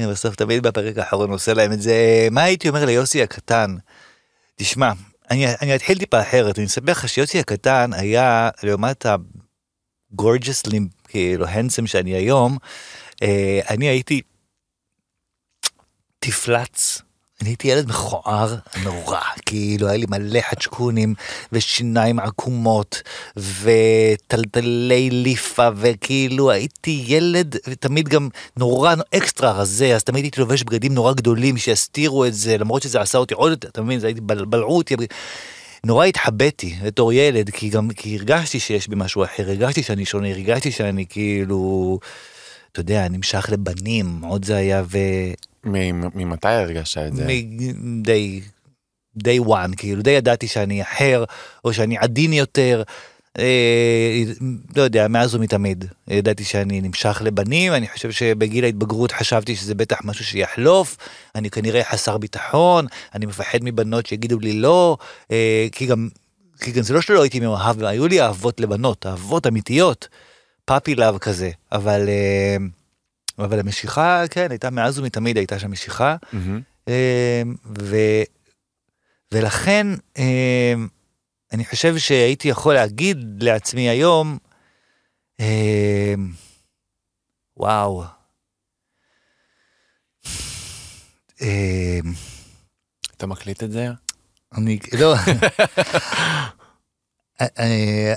[0.00, 2.28] כן, בסוף תמיד בפרק האחרון עושה להם את זה.
[2.30, 3.76] מה הייתי אומר ליוסי הקטן?
[4.56, 4.92] תשמע,
[5.30, 9.06] אני, אני אתחיל טיפה אחרת, אני אספר לך שיוסי הקטן היה לעומת
[10.12, 12.58] הגורג'סלי, כאילו הנסם שאני היום,
[13.22, 14.22] אה, אני הייתי
[16.18, 17.02] תפלץ.
[17.40, 21.14] אני הייתי ילד מכוער נורא, כאילו היה לי מלא חדשקונים
[21.52, 23.02] ושיניים עקומות
[23.36, 30.94] וטלטלי ליפה וכאילו הייתי ילד ותמיד גם נורא אקסטרה רזה אז תמיד הייתי לובש בגדים
[30.94, 34.20] נורא גדולים שיסתירו את זה למרות שזה עשה אותי עוד יותר, אתה מבין, זה הייתי
[34.20, 34.94] בל, בלעו אותי.
[35.84, 40.28] נורא התחבאתי בתור ילד כי גם כי הרגשתי שיש בי משהו אחר, הרגשתי שאני שונה,
[40.28, 41.98] הרגשתי שאני כאילו,
[42.72, 44.98] אתה יודע, נמשך לבנים, עוד זה היה ו...
[45.66, 47.26] ממתי הרגשת את זה?
[48.02, 48.40] די,
[49.16, 51.24] די וואן, כאילו די ידעתי שאני אחר,
[51.64, 52.82] או שאני עדין יותר,
[53.38, 54.22] אה,
[54.76, 55.84] לא יודע, מאז ומתמיד.
[56.08, 60.96] ידעתי שאני נמשך לבנים, אני חושב שבגיל ההתבגרות חשבתי שזה בטח משהו שיחלוף,
[61.34, 64.96] אני כנראה חסר ביטחון, אני מפחד מבנות שיגידו לי לא,
[65.30, 66.08] אה, כי גם,
[66.60, 70.08] כי גם זה לא שלא הייתי מאוהב, היו לי אהבות לבנות, אהבות אמיתיות,
[70.64, 72.08] פאפי לאב כזה, אבל...
[72.08, 72.56] אה,
[73.38, 76.16] אבל המשיכה, כן, הייתה מאז ומתמיד הייתה שם משיכה.
[76.32, 76.90] Mm-hmm.
[77.78, 77.96] ו,
[79.32, 79.86] ולכן
[80.18, 80.88] אמ,
[81.52, 84.38] אני חושב שהייתי יכול להגיד לעצמי היום,
[85.40, 86.32] אמ,
[87.56, 88.04] וואו.
[93.16, 93.88] אתה מקליט את זה?
[94.56, 95.14] אני, לא,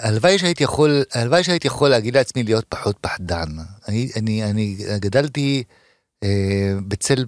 [0.01, 3.49] הלוואי שהייתי יכול, הלוואי שהייתי יכול להגיד לעצמי להיות פחות פחדן.
[3.87, 5.63] אני, אני, אני גדלתי
[6.23, 7.25] אה, בצל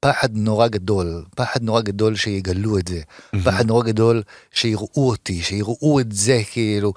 [0.00, 3.00] פחד נורא גדול, פחד נורא גדול שיגלו את זה,
[3.44, 6.92] פחד נורא גדול שיראו אותי, שיראו את זה כאילו,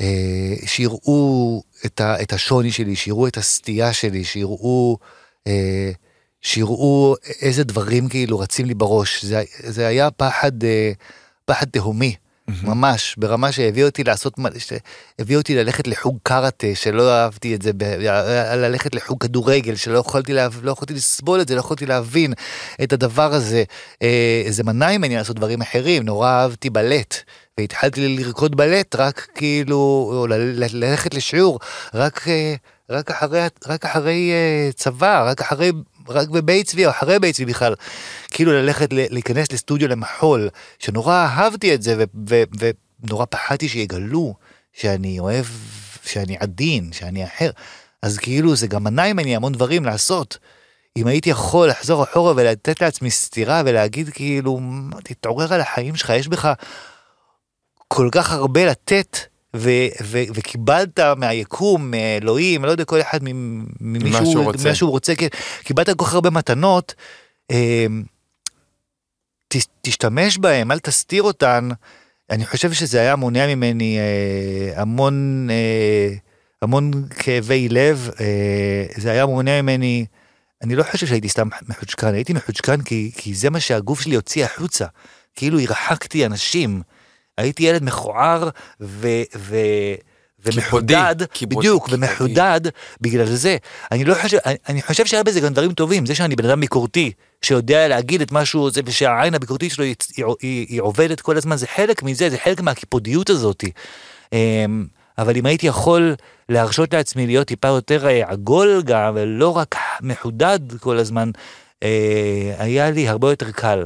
[0.00, 4.98] אה, שיראו את, ה, את השוני שלי, שיראו את הסטייה שלי, שיראו,
[5.46, 5.90] אה,
[6.40, 9.24] שיראו איזה דברים כאילו רצים לי בראש.
[9.24, 10.92] זה, זה היה פחד, אה,
[11.44, 12.14] פחד תהומי.
[12.62, 14.34] ממש, ברמה שהביא אותי לעשות,
[15.18, 17.70] הביא אותי ללכת לחוג קראטה, שלא אהבתי את זה,
[18.56, 22.32] ללכת לחוג כדורגל, שלא יכולתי, לה, לא יכולתי לסבול את זה, לא יכולתי להבין
[22.82, 23.64] את הדבר הזה.
[24.02, 27.16] אה, זה מנע ממני לעשות דברים אחרים, נורא אהבתי בלט.
[27.58, 29.76] והתחלתי לרקוד בלט רק כאילו,
[30.12, 31.58] או ללכת לשיעור,
[31.94, 32.54] רק, אה,
[32.90, 35.72] רק אחרי, רק אחרי אה, צבא, רק אחרי
[36.08, 37.74] רק בבית צבי או אחרי בית צבי בכלל,
[38.30, 40.48] כאילו ללכת להיכנס לסטודיו למחול,
[40.78, 42.04] שנורא אהבתי את זה
[42.58, 44.34] ונורא פחדתי שיגלו
[44.72, 45.46] שאני אוהב,
[46.04, 47.50] שאני עדין, שאני אחר.
[48.02, 50.38] אז כאילו זה גם מנע ממני המון דברים לעשות.
[50.96, 54.60] אם הייתי יכול לחזור אחורה ולתת לעצמי סטירה ולהגיד כאילו,
[55.04, 56.52] תתעורר על החיים שלך, יש בך
[57.88, 59.18] כל כך הרבה לתת.
[59.56, 63.18] ו- ו- וקיבלת מהיקום, מאלוהים, לא יודע, כל אחד
[63.80, 65.26] ממישהו, מה שהוא רוצה, כן,
[65.62, 66.94] קיבלת כל כך הרבה מתנות,
[67.50, 67.86] אה,
[69.48, 71.68] ת, תשתמש בהם, אל תסתיר אותן.
[72.30, 76.14] אני חושב שזה היה מונע ממני אה, המון, אה,
[76.62, 80.06] המון כאבי לב, אה, זה היה מונע ממני
[80.62, 84.44] אני לא חושב שהייתי סתם מחוצ'קן, הייתי מחוצ'קן כי, כי זה מה שהגוף שלי הוציא
[84.44, 84.86] החוצה.
[85.34, 86.82] כאילו הרחקתי אנשים.
[87.38, 88.48] הייתי ילד מכוער
[88.80, 89.08] ו...
[89.36, 89.56] ו...
[90.44, 92.06] ומחודד, קיפודי, בדיוק, קיפודי.
[92.06, 92.60] ומחודד
[93.00, 93.56] בגלל זה.
[93.92, 96.60] אני לא חושב, אני, אני חושב שהיה בזה גם דברים טובים, זה שאני בן אדם
[96.60, 97.12] ביקורתי,
[97.42, 101.36] שיודע להגיד את מה שהוא רוצה, ושהעין הביקורתית שלו היא, היא, היא, היא עובדת כל
[101.36, 103.64] הזמן, זה חלק מזה, זה חלק מהקיפודיות הזאת.
[104.32, 104.86] אמ,
[105.18, 106.14] אבל אם הייתי יכול
[106.48, 111.30] להרשות לעצמי להיות טיפה יותר אה, עגול גם, ולא רק מחודד כל הזמן,
[111.82, 113.84] אה, היה לי הרבה יותר קל.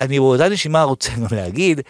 [0.00, 1.80] אני באותה נשימה רוצה גם להגיד,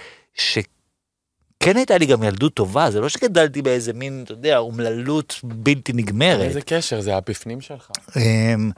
[1.62, 5.92] שכן הייתה לי גם ילדות טובה, זה לא שגדלתי באיזה מין, אתה יודע, אומללות בלתי
[5.92, 6.40] נגמרת.
[6.40, 7.90] איזה קשר, זה הפפנים שלך.
[8.16, 8.70] אמ,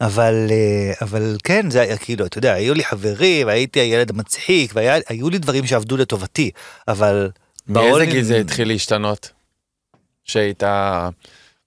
[0.00, 4.72] אבל, אה, אבל כן, זה היה כאילו, אתה יודע, היו לי חברים, והייתי הילד המצחיק,
[4.74, 6.50] והיו לי דברים שעבדו לטובתי,
[6.88, 7.30] אבל...
[7.68, 9.30] מאיזה גיל זה התחיל להשתנות?
[10.24, 10.62] שהיית,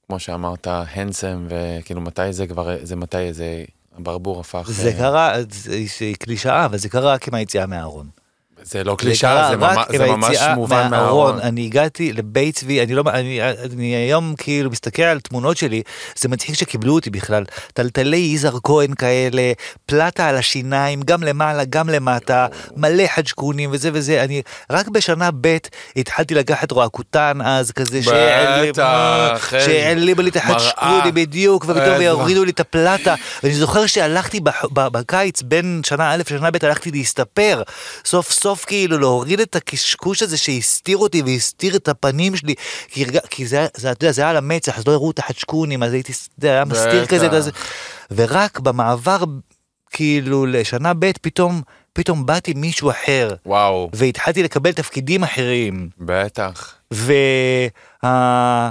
[0.07, 3.63] כמו שאמרת, הנסם, וכאילו מתי זה כבר, זה מתי זה,
[3.97, 4.69] הברבור הפך...
[4.71, 8.22] זה אה, קרה, זה קלישאה, אבל זה קרה רק עם היציאה מהארון.
[8.64, 11.39] זה לא זה קלישאה, זה, ממש, רק זה ממש מובן מהארון.
[11.39, 15.82] אני הגעתי לבית צבי, אני לא, אני, אני היום כאילו מסתכל על תמונות שלי,
[16.16, 17.43] זה מצחיק שקיבלו אותי בכלל.
[17.74, 19.51] טלטלי יזהר כהן כאלה,
[19.86, 24.24] פלטה על השיניים, גם למעלה, גם למטה, מלא חג'קונים וזה וזה.
[24.24, 25.57] אני רק בשנה ב'
[25.95, 28.03] התחלתי לקחת רועקותן אז, כזה.
[28.03, 28.64] שהעלימו
[30.22, 30.36] לי את.
[30.36, 33.16] החג'קוני בדיוק, ופתאום יורידו לי את הפלטה.
[33.43, 34.39] ואני זוכר שהלכתי
[34.74, 37.61] בקיץ בין שנה א' לשנה ב', הלכתי להסתפר.
[38.05, 42.55] סוף סוף כאילו להוריד את הקשקוש הזה שהסתיר אותי והסתיר את הפנים שלי.
[42.87, 45.83] כי, כי זה, זה, אתה יודע, זה היה על המצח, אז לא הראו את החג'קונים,
[45.83, 47.05] אז הייתי, יודע, היה מסתיר.
[47.05, 47.31] כזה.
[47.31, 47.51] הזה.
[48.11, 49.23] ורק במעבר,
[49.91, 51.61] כאילו, לשנה ב', פתאום,
[51.93, 53.35] פתאום באתי מישהו אחר.
[53.45, 55.89] וואו, והתחלתי לקבל תפקידים אחרים.
[55.99, 56.75] בטח.
[56.91, 58.69] וה...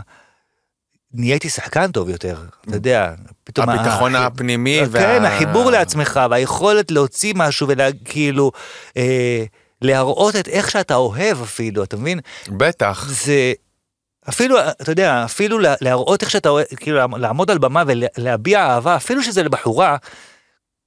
[1.14, 2.36] נהייתי שחקן טוב יותר,
[2.68, 3.12] אתה יודע,
[3.44, 3.68] פתאום...
[3.68, 8.52] הביטחון ה- הפנימי כן, וה- החיבור לעצמך והיכולת להוציא משהו וכאילו
[8.96, 9.44] אה,
[9.82, 12.20] להראות את איך שאתה אוהב אפילו, אתה מבין?
[12.48, 13.06] בטח.
[13.08, 13.52] זה
[14.28, 18.96] אפילו, אתה יודע, אפילו לה- להראות איך שאתה אוהב, כאילו לעמוד על במה ולהביע אהבה,
[18.96, 19.96] אפילו שזה לבחורה,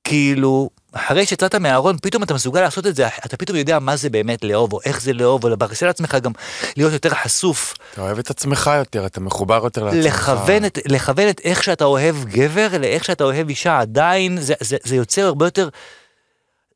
[0.03, 4.09] כאילו, אחרי שיצאת מהארון, פתאום אתה מסוגל לעשות את זה, אתה פתאום יודע מה זה
[4.09, 6.31] באמת לאהוב, או איך זה לאהוב, או לברסל לעצמך גם
[6.77, 7.73] להיות יותר חשוף.
[7.93, 10.05] אתה אוהב את עצמך יותר, אתה מחובר יותר לעצמך.
[10.05, 14.77] לכוון את, לכוון את איך שאתה אוהב גבר לאיך שאתה אוהב אישה עדיין זה, זה,
[14.83, 15.69] זה יוצא הרבה יותר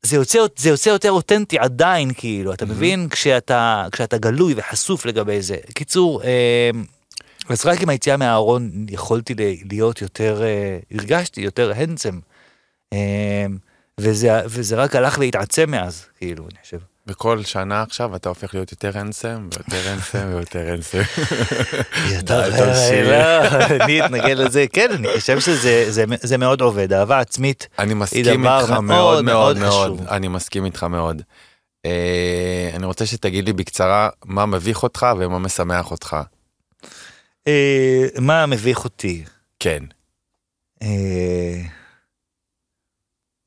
[0.02, 3.08] זה יוצא, זה יוצא יותר אותנטי עדיין כאילו אתה מבין?
[3.08, 5.56] כשאתה כשאתה גלוי וחשוף לגבי זה.
[5.74, 6.70] קיצור אה,
[7.48, 9.34] אז רק עם היציאה מהארון יכולתי
[9.70, 12.18] להיות יותר אה, הרגשתי יותר הנדסם
[12.92, 13.46] אה,
[13.98, 16.78] וזה וזה רק הלך והתעצם מאז כאילו אני חושב.
[17.06, 20.98] וכל שנה עכשיו אתה הופך להיות יותר הנסם, ויותר הנסם, ויותר הנסם.
[22.16, 22.48] יותר.
[23.02, 23.44] לא,
[23.84, 27.68] אני אתנגד לזה, כן, אני חושב שזה זה- זה מאוד עובד, אהבה עצמית.
[27.78, 30.08] אני מסכים דבר איתך מאוד מאוד מאוד מאוד מאוד, חשוב.
[30.08, 31.22] אני מסכים איתך מאוד.
[31.86, 36.16] אה, אני רוצה שתגיד לי בקצרה מה מביך אותך ומה משמח אותך.
[37.46, 39.24] אה, מה מביך אותי?
[39.60, 39.82] כן.
[40.82, 41.60] אה,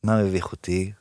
[0.04, 0.92] מה מביך אותי?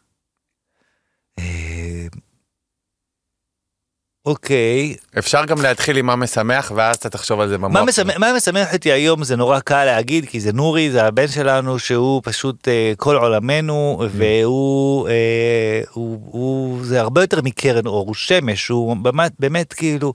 [4.26, 7.70] אוקיי, אפשר גם להתחיל עם מה משמח ואז אתה תחשוב על זה במוח.
[7.70, 11.28] מה משמח, מה משמח אותי היום זה נורא קל להגיד כי זה נורי זה הבן
[11.28, 18.06] שלנו שהוא פשוט אה, כל עולמנו והוא אה, הוא, הוא זה הרבה יותר מקרן אור
[18.06, 20.12] הוא שמש הוא באמת באמת כאילו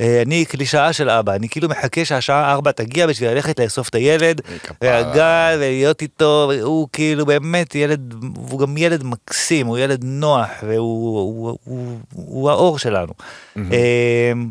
[0.00, 3.94] אה, אני קלישאה של אבא אני כאילו מחכה שהשעה 4 תגיע בשביל ללכת לאסוף את
[3.94, 4.40] הילד.
[4.82, 8.14] והגל ולהיות איתו הוא כאילו באמת ילד
[8.50, 10.76] הוא גם ילד מקסים הוא ילד נוח והוא
[11.18, 13.12] הוא, הוא, הוא, הוא האור שלנו.
[13.56, 14.48] אמ,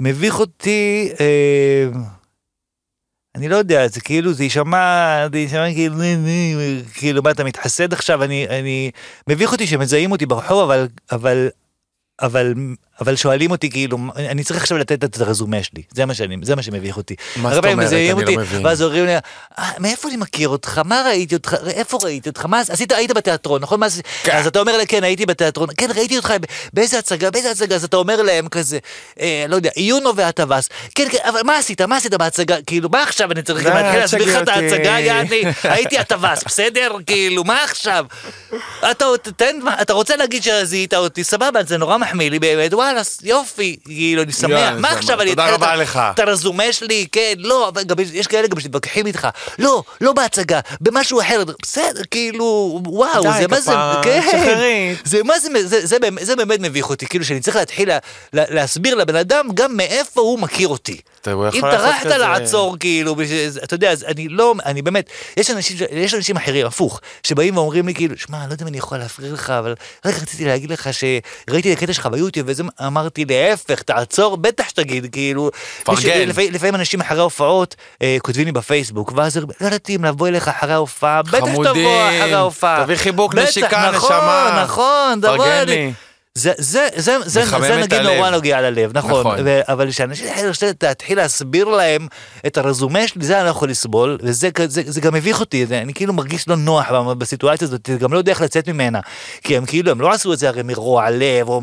[0.00, 2.02] ומביך אותי, אמ,
[3.34, 5.96] אני לא יודע, זה כאילו, זה יישמע, זה יישמע כאילו,
[6.94, 8.90] כאילו, מה, אתה מתחסד עכשיו, אני, אני,
[9.28, 11.48] מביך אותי שמזהים אותי ברחוב, אבל, אבל,
[12.20, 12.54] אבל,
[13.00, 16.56] אבל שואלים אותי כאילו, אני צריך עכשיו לתת את הרזומה שלי, זה מה שאני, זה
[16.56, 17.14] מה שמביך אותי.
[17.36, 17.92] מה זאת אומרת?
[17.92, 18.66] אני אותי, לא מבין.
[18.66, 19.20] ואז אומרים לי, "אה,
[19.78, 20.80] מאיפה אני מכיר אותך?
[20.84, 21.56] מה ראיתי אותך?
[21.66, 22.44] איפה ראיתי אותך?
[22.46, 22.92] מה עשית?
[22.92, 23.80] היית בתיאטרון, נכון?
[24.22, 24.36] כן.
[24.36, 26.34] אז אתה אומר לה, כן, הייתי בתיאטרון, כן, ראיתי אותך,
[26.72, 27.74] באיזה הצגה, באיזה הצגה?
[27.74, 28.78] אז אתה אומר להם כזה,
[29.20, 31.80] אה, לא יודע, עיונו והטווס, כן, כן, אבל מה עשית?
[31.80, 32.56] מה עשית בהצגה?
[32.66, 34.48] כאילו, מה עכשיו אני צריך אל להסביר לך את.
[34.48, 36.92] ההצגה, יעני, הייתי הטווס, בסדר?
[37.06, 38.06] כאילו, מה עכשיו?
[39.82, 44.22] אתה רוצה להגיד שזיהית אותי, סבבה, זה נורא מחמיא לי באמת, וואלה, וואלה, יופי, כאילו,
[44.22, 45.66] אני שמח, מה עכשיו אני רבה
[46.10, 47.82] את- הרזומה שלי, כן, לא, אבל
[48.12, 49.28] יש- כאלה גם שמתווכחים איתך,
[49.58, 52.44] לא, לא בהצגה, במשהו אחר, בסדר, כאילו,
[52.86, 53.72] וואו, זה מה זה,
[54.02, 54.20] כן.
[55.04, 55.48] זה מה זה,
[56.36, 57.98] באמת- מביך אותי, כאילו שאני צריך להתחיל לה,
[58.32, 61.00] לה, להסביר לבן אדם גם מאיפה הוא מכיר אותי.
[61.54, 63.16] אם טרחת לעצור, כאילו,
[63.64, 67.94] אתה יודע, אני לא, אני באמת, יש אנשים, יש אנשים אחרים, הפוך, שבאים ואומרים לי,
[67.94, 69.74] כאילו, שמע, אני לא יודע אם אני יכול להפריע לך, אבל
[70.04, 75.06] רק רציתי להגיד לך שראיתי את הקטע שלך ביוטיוב, וזה אמרתי, להפך, תעצור, בטח שתגיד,
[75.12, 75.50] כאילו,
[75.84, 76.28] פרגן.
[76.28, 80.48] לפעמים- לפעמים אנשים אחרי ההופעות אה, כותבים לי בפייסבוק, ואז לא ידעתי אם לבוא אליך
[80.48, 81.68] אחרי ההופעה, בטח שתבוא
[82.08, 82.84] אחרי ההופעה.
[82.84, 84.60] תביא חיבוק, נשיקה, נכון, נשמה.
[84.62, 85.74] נכון, תבוא פרגן אלי.
[85.76, 85.92] לי.
[86.34, 88.16] זה, זה, זה, זה, זה נגיד.
[88.16, 89.36] נורא נוגע ללב, נכון, נכון.
[89.44, 90.26] ו- אבל כשאנשים
[90.82, 92.06] להתחיל להסביר להם
[92.46, 95.78] את הרזומה שלי, זה אני לא יכול לסבול, וזה זה, זה גם מביך אותי, זה,
[95.78, 99.00] אני כאילו מרגיש לא נוח בסיטואציה הזאת, גם לא יודע איך לצאת ממנה,
[99.42, 101.62] כי הם כאילו, הם לא עשו את זה הרי מרוע לב, או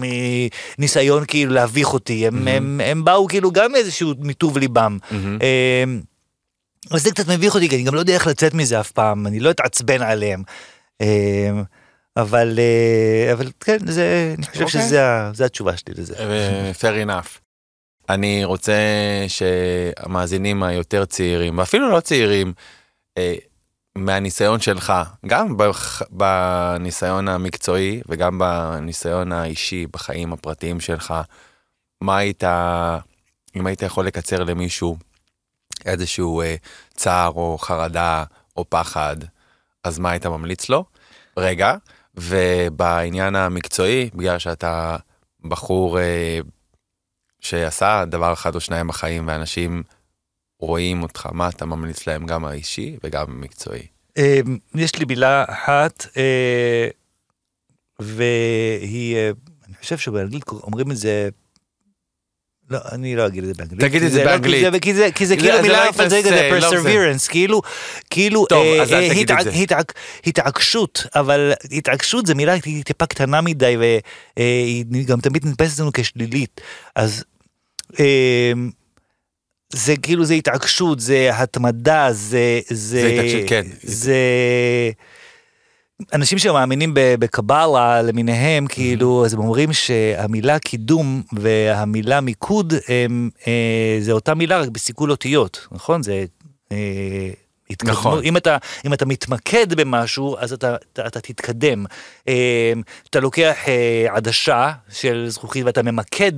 [0.78, 4.98] מניסיון כאילו להביך אותי, הם, הם, הם באו כאילו גם מאיזשהו מטוב ליבם.
[5.14, 6.02] אמ,
[6.92, 9.28] אז זה קצת מביך אותי, כי אני גם לא יודע איך לצאת מזה אף פעם,
[9.28, 10.44] אני לא אתעצבן עליהם.
[12.22, 14.82] אבל, אה, אבל כן, זה, אני חושב אוקיי.
[14.82, 16.16] שזה התשובה שלי לזה.
[16.20, 17.40] אה, fair enough.
[18.10, 18.74] אני רוצה
[19.28, 22.54] שהמאזינים היותר צעירים, ואפילו לא צעירים,
[23.18, 23.36] אה,
[23.98, 24.94] מהניסיון שלך,
[25.26, 31.14] גם בח- בניסיון המקצועי וגם בניסיון האישי, בחיים הפרטיים שלך,
[32.02, 32.44] מה היית,
[33.56, 34.98] אם היית יכול לקצר למישהו
[35.86, 36.56] איזשהו אה,
[36.96, 38.24] צער או חרדה
[38.58, 39.16] או פחד,
[39.84, 40.86] אז מה היית ממליץ לו?
[41.38, 41.76] רגע,
[42.18, 44.98] ובעניין המקצועי, בגלל שאתה
[45.44, 46.40] בחור אה,
[47.40, 49.84] שעשה דבר אחד או שניים בחיים ואנשים
[50.60, 53.88] רואים אותך, מה אתה ממליץ להם גם האישי וגם המקצועי?
[54.18, 54.40] אה,
[54.76, 56.88] יש לי מילה אחת, אה,
[58.00, 59.32] והיא, אה,
[59.68, 61.30] אני חושב שבאנגלית אומרים את זה,
[62.70, 63.82] לא, אני לא אגיד את זה באנגלית.
[63.82, 64.84] תגיד את זה לא- באנגלית.
[64.84, 66.70] כי זה- כאילו מילה לא יפה, זה כזה לא
[67.30, 67.62] כאילו,
[68.10, 68.58] כאילו, אה,
[68.94, 69.12] אה,
[70.28, 73.78] התעקשות, אבל התעקשות זה מילה טיפה- קטנה מדי,
[74.38, 76.62] והיא גם תמיד נתפסת לנו כשלילית,
[76.96, 77.24] אז...
[78.00, 78.52] אה,
[79.74, 82.60] זה כאילו זה התעקשות, זה התמדה, זה...
[82.70, 83.66] זה, זה התעקשות, כן.
[83.84, 84.16] זה...
[86.14, 94.12] אנשים שמאמינים בקבלה למיניהם, כאילו, אז הם אומרים שהמילה קידום והמילה מיקוד הם, אה, זה
[94.12, 96.04] אותה מילה רק בסיכול אותיות, נכון?
[96.04, 96.26] זה...
[96.72, 97.30] אה,
[97.70, 97.98] התקדמות.
[97.98, 98.24] נכון.
[98.24, 101.86] אם אתה, אם אתה מתמקד במשהו, אז אתה, אתה, אתה תתקדם.
[102.28, 102.74] אה,
[103.10, 106.32] אתה לוקח אה, עדשה של זכוכית ואתה ממקד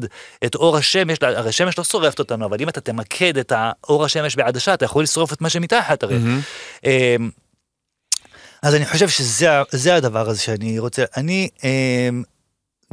[0.45, 4.35] את אור השמש, הרי השמש לא שורפת אותנו, אבל אם אתה תמקד את האור השמש
[4.35, 6.17] בעדשה, אתה יכול לשרוף את מה שמתחת הרי.
[6.17, 7.29] מהמם.
[8.61, 12.09] אז אני חושב שזה הדבר הזה שאני רוצה, אני אה,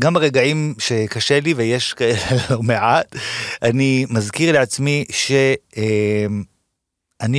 [0.01, 2.19] גם ברגעים שקשה לי ויש כאלה
[2.51, 3.17] לא מעט,
[3.63, 5.59] אני מזכיר לעצמי שאני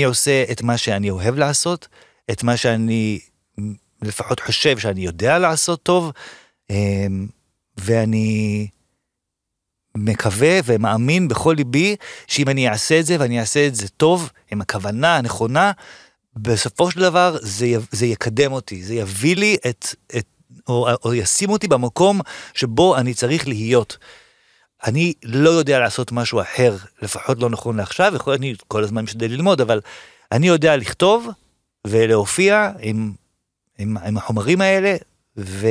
[0.03, 1.87] עושה את מה שאני אוהב לעשות,
[2.31, 3.19] את מה שאני
[4.01, 6.11] לפחות חושב שאני יודע לעשות טוב,
[6.71, 7.07] אה,
[7.77, 8.67] ואני
[9.97, 11.95] מקווה ומאמין בכל ליבי
[12.27, 15.71] שאם אני אעשה את זה ואני אעשה את זה טוב, עם הכוונה הנכונה,
[16.41, 19.85] בסופו של דבר זה, י- זה יקדם אותי, זה יביא לי את,
[20.17, 20.25] את
[20.67, 22.21] או, או ישים אותי במקום
[22.53, 23.97] שבו אני צריך להיות.
[24.85, 29.03] אני לא יודע לעשות משהו אחר, לפחות לא נכון לעכשיו, יכול להיות אני כל הזמן
[29.03, 29.81] משתדל ללמוד, אבל
[30.31, 31.27] אני יודע לכתוב
[31.87, 33.13] ולהופיע עם,
[33.77, 34.95] עם, עם החומרים האלה,
[35.37, 35.67] ו,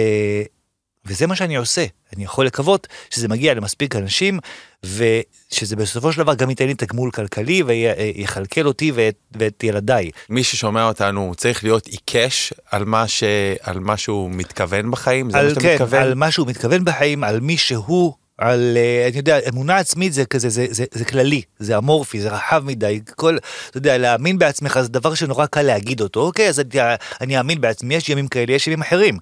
[1.07, 1.85] וזה מה שאני עושה.
[2.17, 4.39] אני יכול לקוות שזה מגיע למספיק אנשים,
[4.85, 10.11] ושזה בסופו של דבר גם ייתן לי תגמול כלכלי ויכלכל אותי ואת, ואת ילדיי.
[10.31, 13.25] מי ששומע אותנו צריך להיות עיקש על מה, ש...
[13.63, 15.31] על מה שהוא מתכוון בחיים?
[15.31, 16.03] זה מה על, שאתה כן, מתכוון?
[16.03, 20.25] על מה שהוא מתכוון בחיים, על מי שהוא, על, אה, אני יודע, אמונה עצמית זה
[20.25, 23.37] כזה, זה, זה, זה כללי, זה אמורפי, זה רחב מדי, כל,
[23.71, 26.81] אתה יודע, להאמין בעצמך זה דבר שנורא קל להגיד אותו, אוקיי, אז אני,
[27.21, 29.19] אני אאמין בעצמי, יש ימים כאלה, יש ימים אחרים.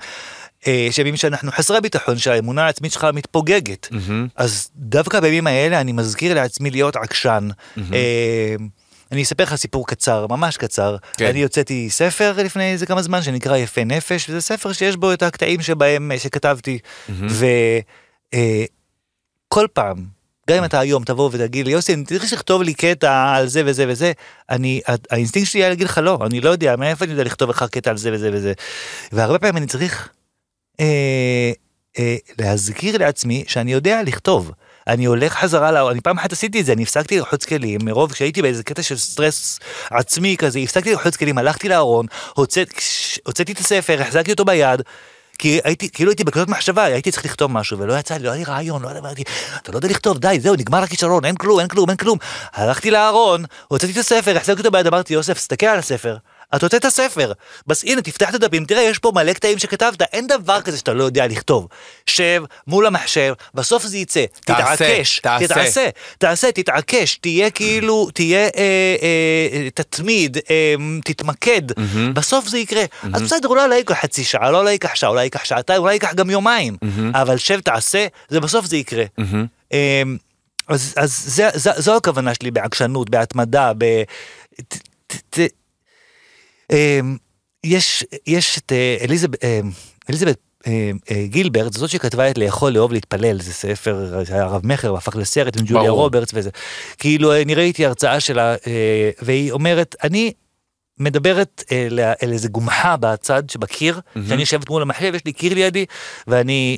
[0.66, 3.88] אה, יש ימים שאנחנו חסרי ביטחון, שהאמונה העצמית שלך מתפוגגת.
[3.90, 4.28] מהמם.
[4.36, 7.48] אז דווקא בימים האלה אני מזכיר לעצמי להיות עקשן.
[7.92, 8.54] אה,
[9.12, 10.96] אני אספר לך סיפור קצר, ממש קצר.
[11.16, 11.26] כן.
[11.26, 15.22] אני הוצאתי ספר לפני איזה כמה זמן שנקרא יפה נפש, וזה ספר שיש בו את
[15.22, 16.78] הקטעים שבהם, אה, שכתבתי.
[18.32, 20.04] וכל פעם,
[20.50, 23.62] גם אם אתה היום תבוא ותגיד לי, יוסי, אני צריך לכתוב לי קטע על זה
[23.66, 24.12] וזה וזה,
[24.50, 27.64] אני, האינסטינקט שלי היה להגיד לך לא, אני לא יודע, מאיפה אני יודע לכתוב לך
[27.70, 28.52] קטע על זה וזה וזה.
[29.12, 30.08] והרבה פעמים אני צריך
[30.80, 31.52] אה,
[31.98, 34.52] אה, להזכיר לעצמי שאני יודע לכתוב.
[34.86, 38.14] אני הולך חזרה, לא, אני פעם אחת עשיתי את זה, אני הפסקתי ללחוץ כלים, מרוב
[38.14, 39.60] שהייתי באיזה קטע של סטרס
[39.90, 42.68] עצמי כזה, הפסקתי ללחוץ כלים, הלכתי לארון, הוצאת,
[43.26, 44.82] הוצאתי את הספר, החזקתי אותו ביד,
[45.38, 48.38] כי הייתי, כאילו הייתי בקלות מחשבה, הייתי צריך לכתוב משהו, ולא יצא לי, לא היה
[48.38, 49.22] לי רעיון, לא אמרתי,
[49.62, 52.18] אתה לא יודע לכתוב, די, זהו, נגמר הכישרון, אין כלום, אין כלום, אין כלום.
[52.52, 56.16] הלכתי לארון, הוצאתי את הספר, החזקתי אותו ביד, אמרתי, יוסף, תסתכל על הספר.
[56.56, 57.32] אתה הוצאת הספר,
[57.66, 60.92] בס הנה תפתח את הדפים, תראה יש פה מלא קטעים שכתבת, אין דבר כזה שאתה
[60.92, 61.68] לא יודע לכתוב.
[62.06, 65.46] שב מול המחשב, בסוף זה יצא, תעשה, תתעקש, תעשה.
[65.46, 65.88] תתעשה,
[66.18, 68.50] תעשה, תתעקש, תהיה כאילו, תהיה, אה,
[69.02, 70.74] אה, תתמיד, אה,
[71.04, 71.62] תתמקד,
[72.14, 72.82] בסוף זה יקרה.
[73.14, 76.14] אז בסדר, אולי לא ייקח חצי שעה, לא ייקח שעה, אולי ייקח שעתיים, אולי ייקח
[76.14, 76.76] גם יומיים,
[77.14, 79.04] אבל שב תעשה, זה בסוף זה יקרה.
[79.72, 80.02] אה,
[80.68, 84.02] אז, אז זה, זה, זו הכוונה שלי בעקשנות, בהתמדה, ב...
[84.68, 84.76] ת,
[85.06, 85.40] ת, ת,
[87.64, 89.60] יש, יש את אה, אליזבת, אה,
[90.10, 90.90] אליזבת אה,
[91.24, 95.56] גילברט, זאת שכתבה את לאכול, לאהוב, להתפלל, זה ספר, זה היה רב מכר, והפך לסרט
[95.56, 95.90] עם ג'וליה.
[95.90, 96.50] רוברטס וזה.
[96.98, 98.54] כאילו, אני ראיתי הרצאה שלה,
[99.22, 100.32] והיא אומרת, אני
[100.98, 105.86] מדברת אל, אל איזה גומחה בצד שבקיר, שאני יושבת מול המחשב, יש לי קיר לידי,
[106.26, 106.76] ואני,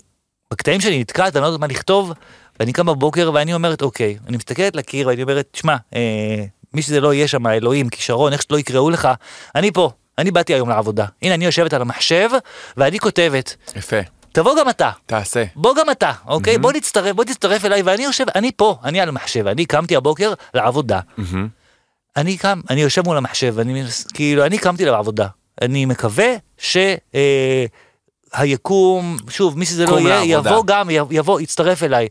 [0.50, 2.12] בקטעים שאני נתקעת, אני לא יודעת מה לכתוב,
[2.60, 7.00] ואני קם בבוקר ואני אומרת, אוקיי, אני מסתכלת לקיר ואני אומרת, שמע, אה, מי שזה
[7.00, 9.08] לא יהיה שם, אלוהים, כישרון, איך שלא יקראו לך,
[9.54, 11.06] אני פה, אני באתי היום לעבודה.
[11.22, 12.30] הנה, אני יושבת על המחשב,
[12.76, 13.96] ואני כותבת, יפה,
[14.32, 14.90] תבוא גם אתה.
[15.06, 15.44] תעשה.
[15.56, 16.58] בוא גם אתה, אוקיי?
[16.58, 20.32] בוא נצטרף, בוא תצטרף אליי, ואני יושב, אני פה, אני על המחשב, אני קמתי הבוקר
[20.54, 21.00] לעבודה.
[21.16, 21.48] מהמם.
[22.16, 25.26] אני קם, אני יושב מול המחשב, אני כאילו, אני קמתי לעבודה.
[25.62, 26.76] אני מקווה ש...
[27.14, 27.64] אה,
[28.32, 30.50] היקום, שוב, מי שזה לא יהיה, לעבודה.
[30.50, 32.08] יבוא גם, יבוא, יצטרף אליי.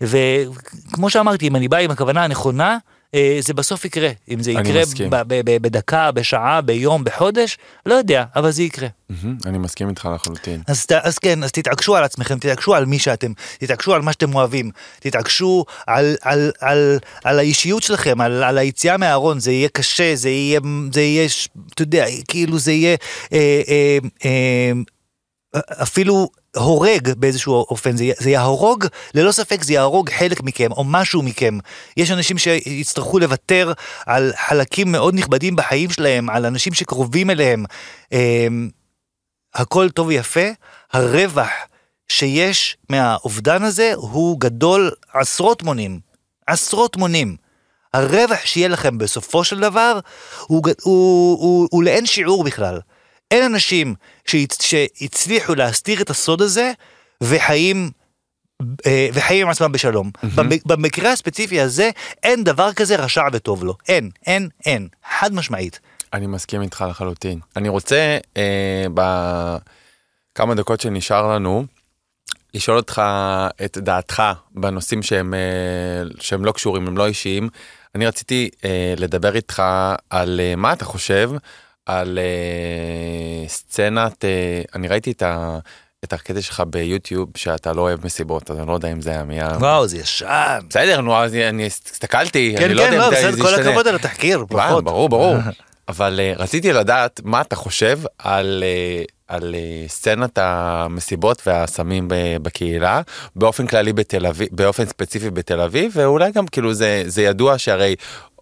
[0.00, 2.78] וכמו שאמרתי, אם אני בא עם הכוונה הנכונה,
[3.40, 4.10] זה בסוף יקרה.
[4.28, 4.82] אם זה יקרה
[5.44, 8.88] בדקה, בשעה, ביום, בחודש, לא יודע, אבל זה יקרה.
[9.46, 10.62] אני מסכים איתך לחלוטין.
[10.66, 14.34] אז, אז כן, אז תתעקשו על עצמכם, תתעקשו על מי שאתם, תתעקשו על מה שאתם
[14.34, 20.14] אוהבים, תתעקשו על, על, על, על האישיות שלכם, על, על היציאה מהארון, זה יהיה קשה,
[20.14, 20.60] זה יהיה,
[20.92, 21.28] זה יהיה,
[21.74, 22.96] אתה יודע, כאילו זה יהיה
[23.32, 24.72] אה, אה, אה,
[25.82, 31.22] אפילו הורג באיזשהו אופן, זה, זה יהרוג, ללא ספק זה יהרוג חלק מכם, או משהו
[31.22, 31.58] מכם.
[31.96, 33.72] יש אנשים שיצטרכו לוותר
[34.06, 37.64] על חלקים מאוד נכבדים בחיים שלהם, על אנשים שקרובים אליהם.
[38.12, 38.46] אה,
[39.54, 40.48] הכל טוב ויפה,
[40.92, 41.48] הרווח
[42.08, 46.00] שיש מהאובדן הזה הוא גדול עשרות מונים,
[46.46, 47.36] עשרות מונים.
[47.94, 49.98] הרווח שיהיה לכם בסופו של דבר
[50.46, 52.80] הוא, ג- הוא, הוא, הוא לאין שיעור בכלל.
[53.30, 53.94] אין אנשים
[54.26, 56.72] שהצ, שהצליחו להסתיר את הסוד הזה
[57.22, 57.90] וחיים,
[58.86, 60.10] אה, וחיים עם עצמם בשלום.
[60.36, 61.90] במ- במקרה הספציפי הזה
[62.22, 63.74] אין דבר כזה רשע וטוב לו.
[63.88, 64.88] אין, אין, אין.
[65.18, 65.80] חד משמעית.
[66.12, 67.38] אני מסכים איתך לחלוטין.
[67.56, 68.86] אני רוצה אה,
[70.32, 71.64] בכמה דקות שנשאר לנו,
[72.54, 73.02] לשאול אותך
[73.64, 75.40] את דעתך בנושאים שהם, אה,
[76.20, 77.48] שהם לא קשורים, הם לא אישיים.
[77.94, 79.62] אני רציתי אה, לדבר איתך
[80.10, 81.30] על אה, מה אתה חושב
[81.86, 85.58] על אה, סצנת, אה, אני ראיתי את, ה,
[86.04, 89.24] את הקטע שלך ביוטיוב שאתה לא אוהב מסיבות, אז אני לא יודע אם זה היה
[89.24, 89.40] מי...
[89.40, 90.58] ה- וואו, זה ישן.
[90.68, 93.54] בסדר, נו, אז אני הסתכלתי, כן, אני לא כן, יודע לא, אם זה כל.
[93.54, 94.82] הכבוד על התחקיר, וואו.
[94.82, 95.36] ברור, ברור.
[95.88, 98.64] אבל uh, רציתי לדעת מה אתה חושב על,
[99.06, 102.08] uh, על uh, סצנת המסיבות והסמים
[102.42, 103.00] בקהילה,
[103.36, 107.96] באופן כללי בתל אביב, באופן ספציפי בתל אביב, ואולי גם כאילו זה, זה ידוע שהרי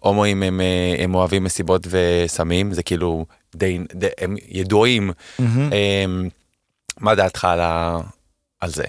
[0.05, 3.25] הומואים הם, אה, הם אוהבים מסיבות וסמים, זה כאילו
[3.55, 5.11] די, די הם ידועים.
[5.39, 5.41] Um,
[6.99, 7.97] מה דעתך על, ה,
[8.59, 8.83] על זה?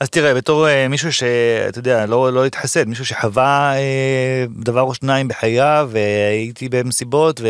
[0.00, 4.94] אז תראה, בתור אה, מישהו שאתה יודע, לא, לא להתחסד, מישהו שחווה אה, דבר או
[4.94, 7.46] שניים בחייו, והייתי במסיבות, ו,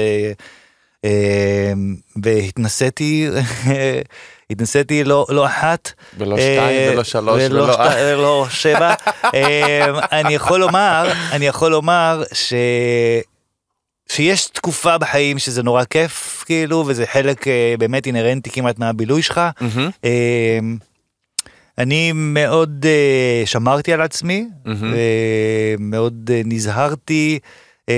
[1.04, 1.72] אה,
[2.22, 3.28] והתנסיתי,
[4.50, 5.92] התנסיתי לא, לא אחת.
[6.18, 7.72] ולא אה, שתיים ולא שלוש ולא ולא...
[7.72, 8.94] שתי- ולא שבע.
[9.34, 9.86] אה,
[10.20, 12.52] אני יכול לומר, אני יכול לומר ש...
[14.08, 19.40] שיש תקופה בחיים שזה נורא כיף, כאילו, וזה חלק אה, באמת אינהרנטי כמעט מהבילוי שלך.
[20.04, 20.76] אמ,
[21.78, 24.94] אני מאוד אה, שמרתי על עצמי, מהמם.
[25.78, 27.38] מאוד אה, נזהרתי
[27.88, 27.94] אמ,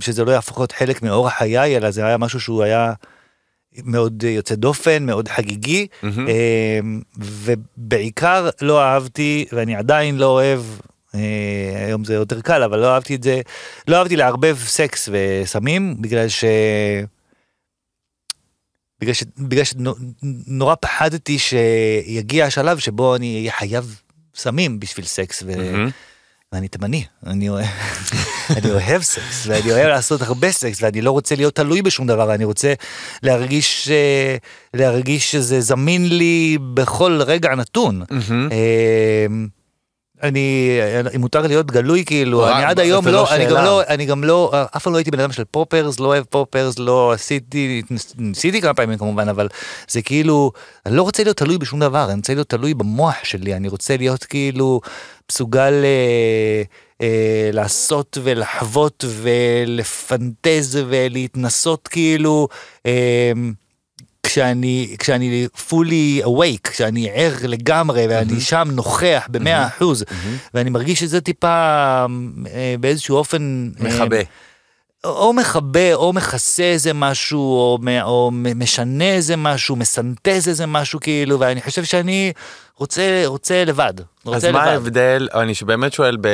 [0.00, 2.92] שזה לא יהפוך להיות חלק מאורח חיי, אלא זה היה משהו שהוא היה
[3.84, 5.86] מאוד יוצא דופן, מאוד חגיגי.
[6.02, 10.60] אמ, ובעיקר לא אהבתי, ואני עדיין לא אוהב,
[11.14, 13.40] אה, היום זה יותר קל, אבל לא אהבתי את זה,
[13.88, 16.44] לא אהבתי לערבב סקס וסמים, בגלל ש...
[19.00, 19.24] בגלל, ש...
[19.38, 24.00] בגלל שנורא פחדתי שיגיע השלב שבו אני אהיה חייב
[24.34, 25.56] סמים בשביל סקס, ו...
[25.56, 25.90] מהמם.
[26.52, 27.66] ואני תימני, אני אוהב,
[28.56, 32.34] אני אוהב סקס, ואני אוהב לעשות הרבה סקס, ואני לא רוצה להיות תלוי בשום דבר,
[32.34, 32.74] אני רוצה
[33.22, 34.36] להרגיש, אה,
[34.74, 38.02] להרגיש שזה זמין לי בכל רגע נתון.
[38.10, 39.48] מהמם.
[40.22, 40.78] אני,
[41.16, 43.64] אם מותר להיות גלוי כאילו, רק, אני עד היום לא לא, אני גם.
[43.64, 46.78] לא, אני גם לא, אף פעם לא הייתי בן אדם של פופרס, לא אוהב פופרס,
[46.78, 47.82] לא עשיתי,
[48.18, 49.48] ניסיתי כמה פעמים כמובן, אבל
[49.88, 50.52] זה כאילו,
[50.86, 53.96] אני לא רוצה להיות תלוי בשום דבר, אני רוצה להיות תלוי במוח שלי, אני רוצה
[53.96, 54.80] להיות כאילו
[55.30, 56.62] מסוגל אה,
[57.02, 62.48] אה, לעשות ולחוות ולפנטז ולהתנסות כאילו.
[62.86, 63.32] אה,
[64.30, 70.04] כשאני כשאני fully awake כשאני ער לגמרי ואני שם נוכח במאה אחוז
[70.54, 71.48] ואני מרגיש שזה טיפה
[72.52, 74.20] אה, באיזשהו אופן אה, מכבה.
[75.04, 81.40] או מכבה או מכסה איזה משהו או, או משנה איזה משהו מסנטז איזה משהו כאילו
[81.40, 82.32] ואני חושב שאני
[82.80, 83.92] רוצה רוצה לבד.
[84.24, 84.68] רוצה אז מה לבד.
[84.68, 86.28] ההבדל, אני באמת שואל ב...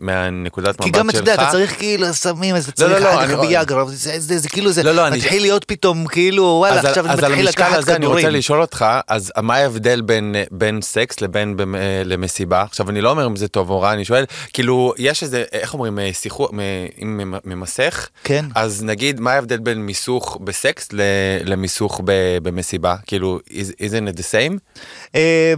[0.00, 0.96] מהנקודת מבט כי שלך.
[0.98, 3.36] גם אתה יודע אתה צריך כאילו סמים אז אתה לא, צריך לא, אחר אני כך
[3.36, 6.78] רואה- ביאגרה זה, זה, זה כאילו זה לא, לא, אני- מתחיל להיות פתאום כאילו וואלה
[6.80, 8.36] אז, עכשיו אני אז על מתחיל המשקל לקחת הזה אני רוצה כדורים.
[8.38, 12.62] לשאול אותך, אז מה ההבדל בין, בין סקס לבין במ- אה, למסיבה?
[12.62, 15.74] עכשיו אני לא אומר אם זה טוב או רע, אני שואל, כאילו יש איזה, איך
[15.74, 16.58] אומרים, אה, שיחו, מ-
[17.02, 18.44] אם ממ- ממסך, כן.
[18.54, 21.00] אז נגיד מה ההבדל בין מיסוך בסקס ל-
[21.44, 22.12] למיסוך ב-
[22.42, 22.96] במסיבה?
[23.06, 24.58] כאילו, is- isn't it the same?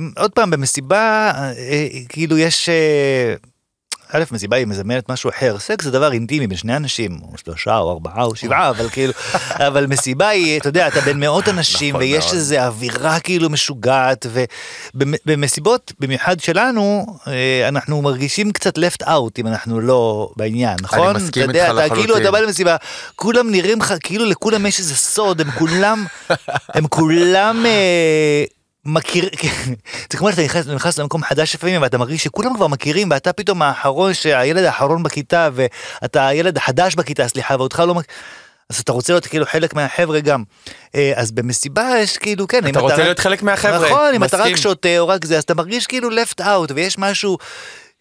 [0.01, 3.35] אה, עוד פעם במסיבה אה, אה, כאילו יש אה,
[4.13, 7.79] א' מסיבה היא מזמנת משהו אחר סקס זה דבר אינטימי בין שני אנשים או שלושה
[7.79, 9.13] או ארבעה או שבעה אבל כאילו
[9.69, 12.35] אבל מסיבה היא אתה יודע אתה בין מאות אנשים נכון ויש מאוד.
[12.35, 14.27] איזה אווירה כאילו משוגעת
[14.95, 21.43] ובמסיבות במיוחד שלנו אה, אנחנו מרגישים קצת left out אם אנחנו לא בעניין נכון מסכים
[21.43, 22.05] אתה יודע, איתך אתה לחלוטין.
[22.05, 22.77] כאילו אתה בא למסיבה
[23.17, 26.07] כולם נראים לך כאילו לכולם יש איזה סוד הם כולם
[26.75, 27.65] הם כולם.
[28.85, 29.29] מכיר,
[30.13, 33.63] זה כמו שאתה נכנס, נכנס למקום חדש לפעמים ואתה מרגיש שכולם כבר מכירים ואתה פתאום
[33.63, 38.15] האחרון, שהילד האחרון בכיתה ואתה הילד החדש בכיתה, סליחה, ואותך לא מכיר.
[38.71, 40.43] אז אתה רוצה להיות כאילו חלק מהחבר'ה גם.
[40.95, 44.37] אה, אז במסיבה יש כאילו, כן, אתה רוצה רק- להיות חלק מהחבר'ה, נכון, אם אתה
[44.37, 44.57] רק מסכים.
[44.57, 47.39] שותה או רק זה, אז אתה מרגיש כאילו left out ויש משהו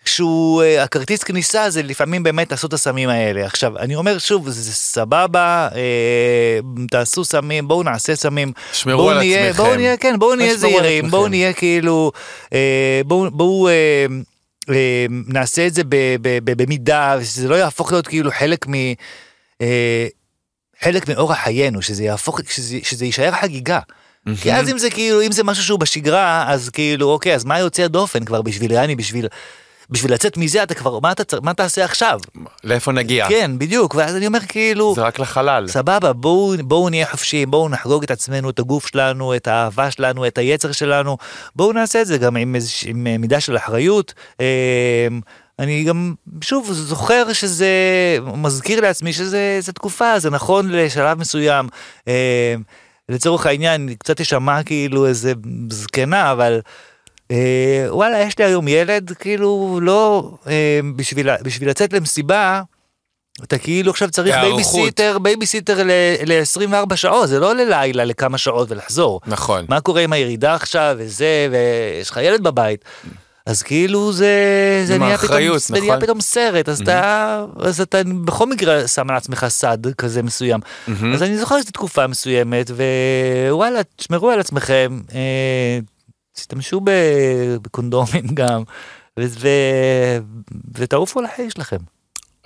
[0.09, 3.45] שהוא, אה, הכרטיס כניסה זה לפעמים באמת לעשות את הסמים האלה.
[3.45, 6.59] עכשיו, אני אומר שוב, זה סבבה, אה,
[6.91, 8.51] תעשו סמים, בואו נעשה סמים.
[8.73, 9.63] שמרו על נהיה, עצמכם.
[9.63, 11.09] בואו נהיה, כן, בואו נהיה זהירים.
[11.09, 12.11] בואו נהיה כאילו,
[12.53, 14.05] אה, בואו, בואו אה,
[14.69, 15.81] אה, נעשה את זה
[16.43, 18.73] במידה, ושזה לא יהפוך להיות כאילו חלק מ...
[19.61, 20.07] אה,
[20.81, 23.79] חלק מאורח חיינו, שזה יהפוך, שזה, שזה יישאר חגיגה.
[24.41, 27.59] כי אז אם זה כאילו, אם זה משהו שהוא בשגרה, אז כאילו, אוקיי, אז מה
[27.59, 29.27] יוצא דופן כבר בשביל יעני, בשביל,
[29.89, 32.19] בשביל לצאת מזה אתה כבר, מה אתה, מה תעשה עכשיו?
[32.63, 33.27] לאיפה נגיע?
[33.29, 35.67] כן, בדיוק, ואז אני אומר כאילו, זה רק לחלל.
[35.67, 40.27] סבבה, בואו, בואו נהיה חופשיים, בואו נחגוג את עצמנו, את הגוף שלנו, את האהבה שלנו,
[40.27, 41.17] את היצר שלנו,
[41.55, 44.13] בואו נעשה את זה גם עם, עם אה, מידה של אחריות.
[44.41, 45.07] אה,
[45.59, 47.67] אני גם, שוב, זוכר שזה,
[48.35, 51.67] מזכיר לעצמי שזה זה תקופה, זה נכון לשלב מסוים.
[52.07, 52.55] אה,
[53.09, 55.33] לצורך העניין, קצת תשמע כאילו איזה
[55.69, 56.59] זקנה, אבל...
[57.31, 62.61] אה, וואלה, יש לי היום ילד, כאילו, לא, אה, בשביל, בשביל לצאת למסיבה,
[63.43, 64.35] אתה כאילו עכשיו צריך.
[64.41, 65.83] בייביסיטר, בייביסיטר
[66.25, 69.21] ל-24 שעות, זה לא ללילה, לכמה שעות ולחזור.
[69.27, 69.65] נכון.
[69.69, 72.85] מה קורה עם הירידה עכשיו וזה, ויש לך ילד בבית.
[73.45, 74.33] אז כאילו זה,
[74.85, 75.99] זה נהיה פתאום, זה נהיה נכון.
[76.01, 80.59] פתאום סרט, אז אתה, אז אתה בכל מקרה שם על עצמך סד כזה מסוים.
[81.13, 82.71] אז אני זוכר שזו תקופה מסוימת,
[83.49, 85.79] ווואלה, תשמרו על עצמכם, אה,
[86.39, 86.81] תשתמשו
[87.61, 88.63] בקונדומים גם,
[90.73, 91.77] ותעופו על החיים שלכם.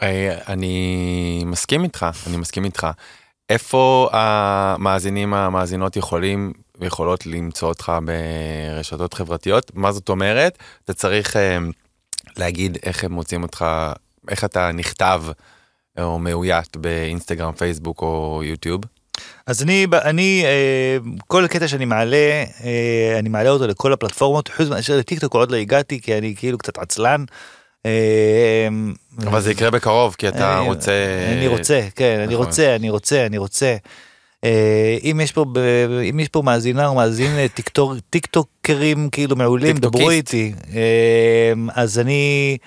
[0.02, 2.88] אה, אני מסכים איתך, אני מסכים איתך.
[3.50, 9.72] איפה המאזינים המאזינות יכולים ויכולות למצוא אותך ברשתות חברתיות?
[9.76, 10.58] מה זאת אומרת?
[10.84, 11.58] אתה צריך אה,
[12.38, 13.66] להגיד איך הם מוצאים אותך,
[14.30, 15.24] איך אתה נכתב
[16.00, 18.82] או מאוית באינסטגרם, פייסבוק או יוטיוב.
[19.48, 20.98] אז אני, אני אה,
[21.28, 25.58] כל קטע שאני מעלה, אה, אני מעלה אותו לכל הפלטפורמות, חוץ מאשר לטיקטוק עוד לא
[25.58, 27.24] הגעתי, כי אני כאילו קצת עצלן.
[27.86, 28.68] אה,
[29.28, 30.92] אבל זה יקרה בקרוב כי אתה רוצה...
[31.38, 32.46] אני רוצה, כן, אני נכון.
[32.46, 33.76] רוצה, אני רוצה, אני רוצה.
[35.04, 35.46] אם יש פה,
[36.10, 40.10] אם יש פה מאזינה או מאזין טיקטוק, טיקטוקרים כאילו מעולים, דברו.
[40.10, 40.54] איתי.
[41.76, 42.58] אז אני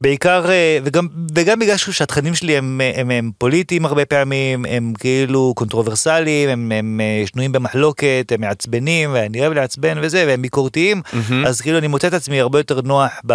[0.00, 5.52] בעיקר, אה, וגם, וגם בגלל שהתכנים שלי הם, הם, הם פוליטיים הרבה פעמים, הם כאילו
[5.56, 11.46] קונטרוברסליים, הם, הם אה, שנויים במחלוקת, הם מעצבנים, ואני אוהב לעצבן וזה, והם ביקורתיים, מהמם.
[11.46, 13.32] אז כאילו אני מוצא את עצמי הרבה יותר נוח ב,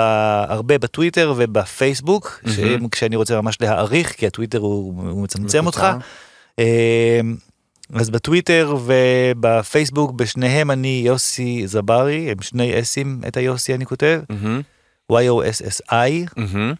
[0.50, 2.90] הרבה בטוויטר ובפייסבוק, מהמם.
[2.90, 5.88] כשאני רוצה ממש להאריך, כי הטוויטר הוא, הוא מצמצם אותך.
[6.60, 7.20] אה,
[7.94, 14.62] אז בטוויטר ובפייסבוק בשניהם אני יוסי זברי, הם שני אסים את היוסי אני כותב, מהמם,
[15.12, 16.74] Y-O-S-S-I, מהמם.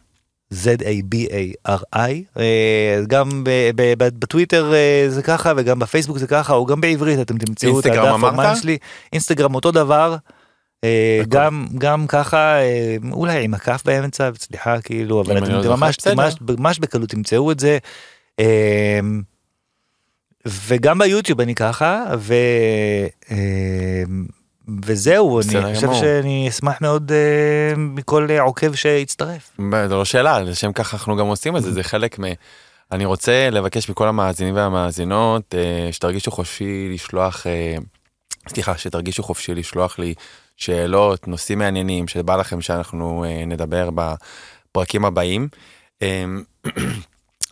[0.54, 3.44] Z-A-B-A-R-I, אה, גם
[3.98, 8.24] בטוויטר אה, זה ככה וגם בפייסבוק זה ככה, או גם בעברית אתם תמצאו את הדף?
[8.24, 8.78] המים שלי,
[9.14, 10.16] אינסטגרם אותו דבר,
[10.84, 11.22] אה.
[11.30, 12.56] גם גם ככה
[13.12, 15.98] אולי עם הכף באמצע סליחה כאילו אבל לא אתם זוכר, ממש.
[16.08, 17.78] ממש ממש בקלות תמצאו את זה.
[20.46, 22.34] וגם ביוטיוב אני ככה ו
[24.86, 25.94] וזהו אני חושב.
[25.94, 29.52] שאני אשמח מאוד אה, מכל עוקב שיצטרף.
[29.88, 32.24] זה לא שאלה, לשם כך אנחנו גם עושים את זה, זה חלק מ...
[32.92, 37.76] אני רוצה לבקש מכל המאזינים והמאזינות אה, שתרגישו חופשי לשלוח, אה,
[38.48, 40.14] סליחה, שתרגישו חופשי לשלוח לי
[40.58, 45.48] שאלות, נושאים מעניינים, שבא לכם שאנחנו אה, נדבר בפרקים הבאים.
[46.02, 46.26] אה,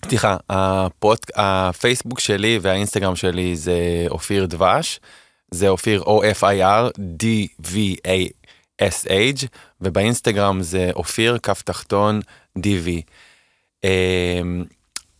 [0.05, 1.27] סליחה, הפודק...
[1.35, 4.99] הפייסבוק שלי והאינסטגרם שלי זה אופיר דבש,
[5.51, 9.45] זה אופיר O-F-I-R D-V-A-S-H,
[9.81, 12.19] ובאינסטגרם זה אופיר כף תחתון
[12.59, 12.89] DV.
[13.83, 14.63] אמ,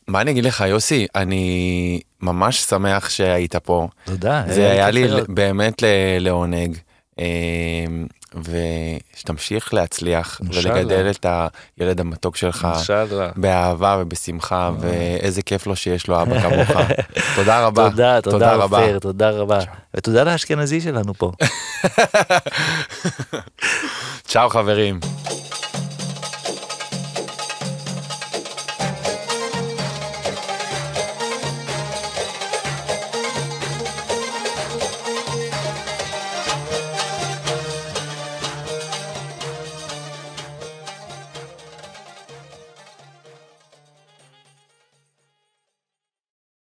[0.08, 4.44] מה אני אגיד לך יוסי, אני ממש שמח שהיית פה, תודה.
[4.48, 5.08] זה היה לי.
[5.28, 5.84] באמת
[6.20, 6.78] לעונג.
[8.36, 10.42] ושתמשיך להצליח.
[10.44, 11.26] ולגדל את
[11.78, 13.30] הילד המתוק שלך אינשאללה.
[13.36, 16.70] באהבה ובשמחה ואיזה כיף לו שיש לו אבא כמוך.
[17.36, 17.90] תודה רבה.
[17.90, 18.80] תודה, תודה רבה.
[18.80, 19.60] אופיר, תודה רבה.
[19.94, 21.32] ותודה לאשכנזי שלנו פה.
[24.28, 25.00] צ'או חברים.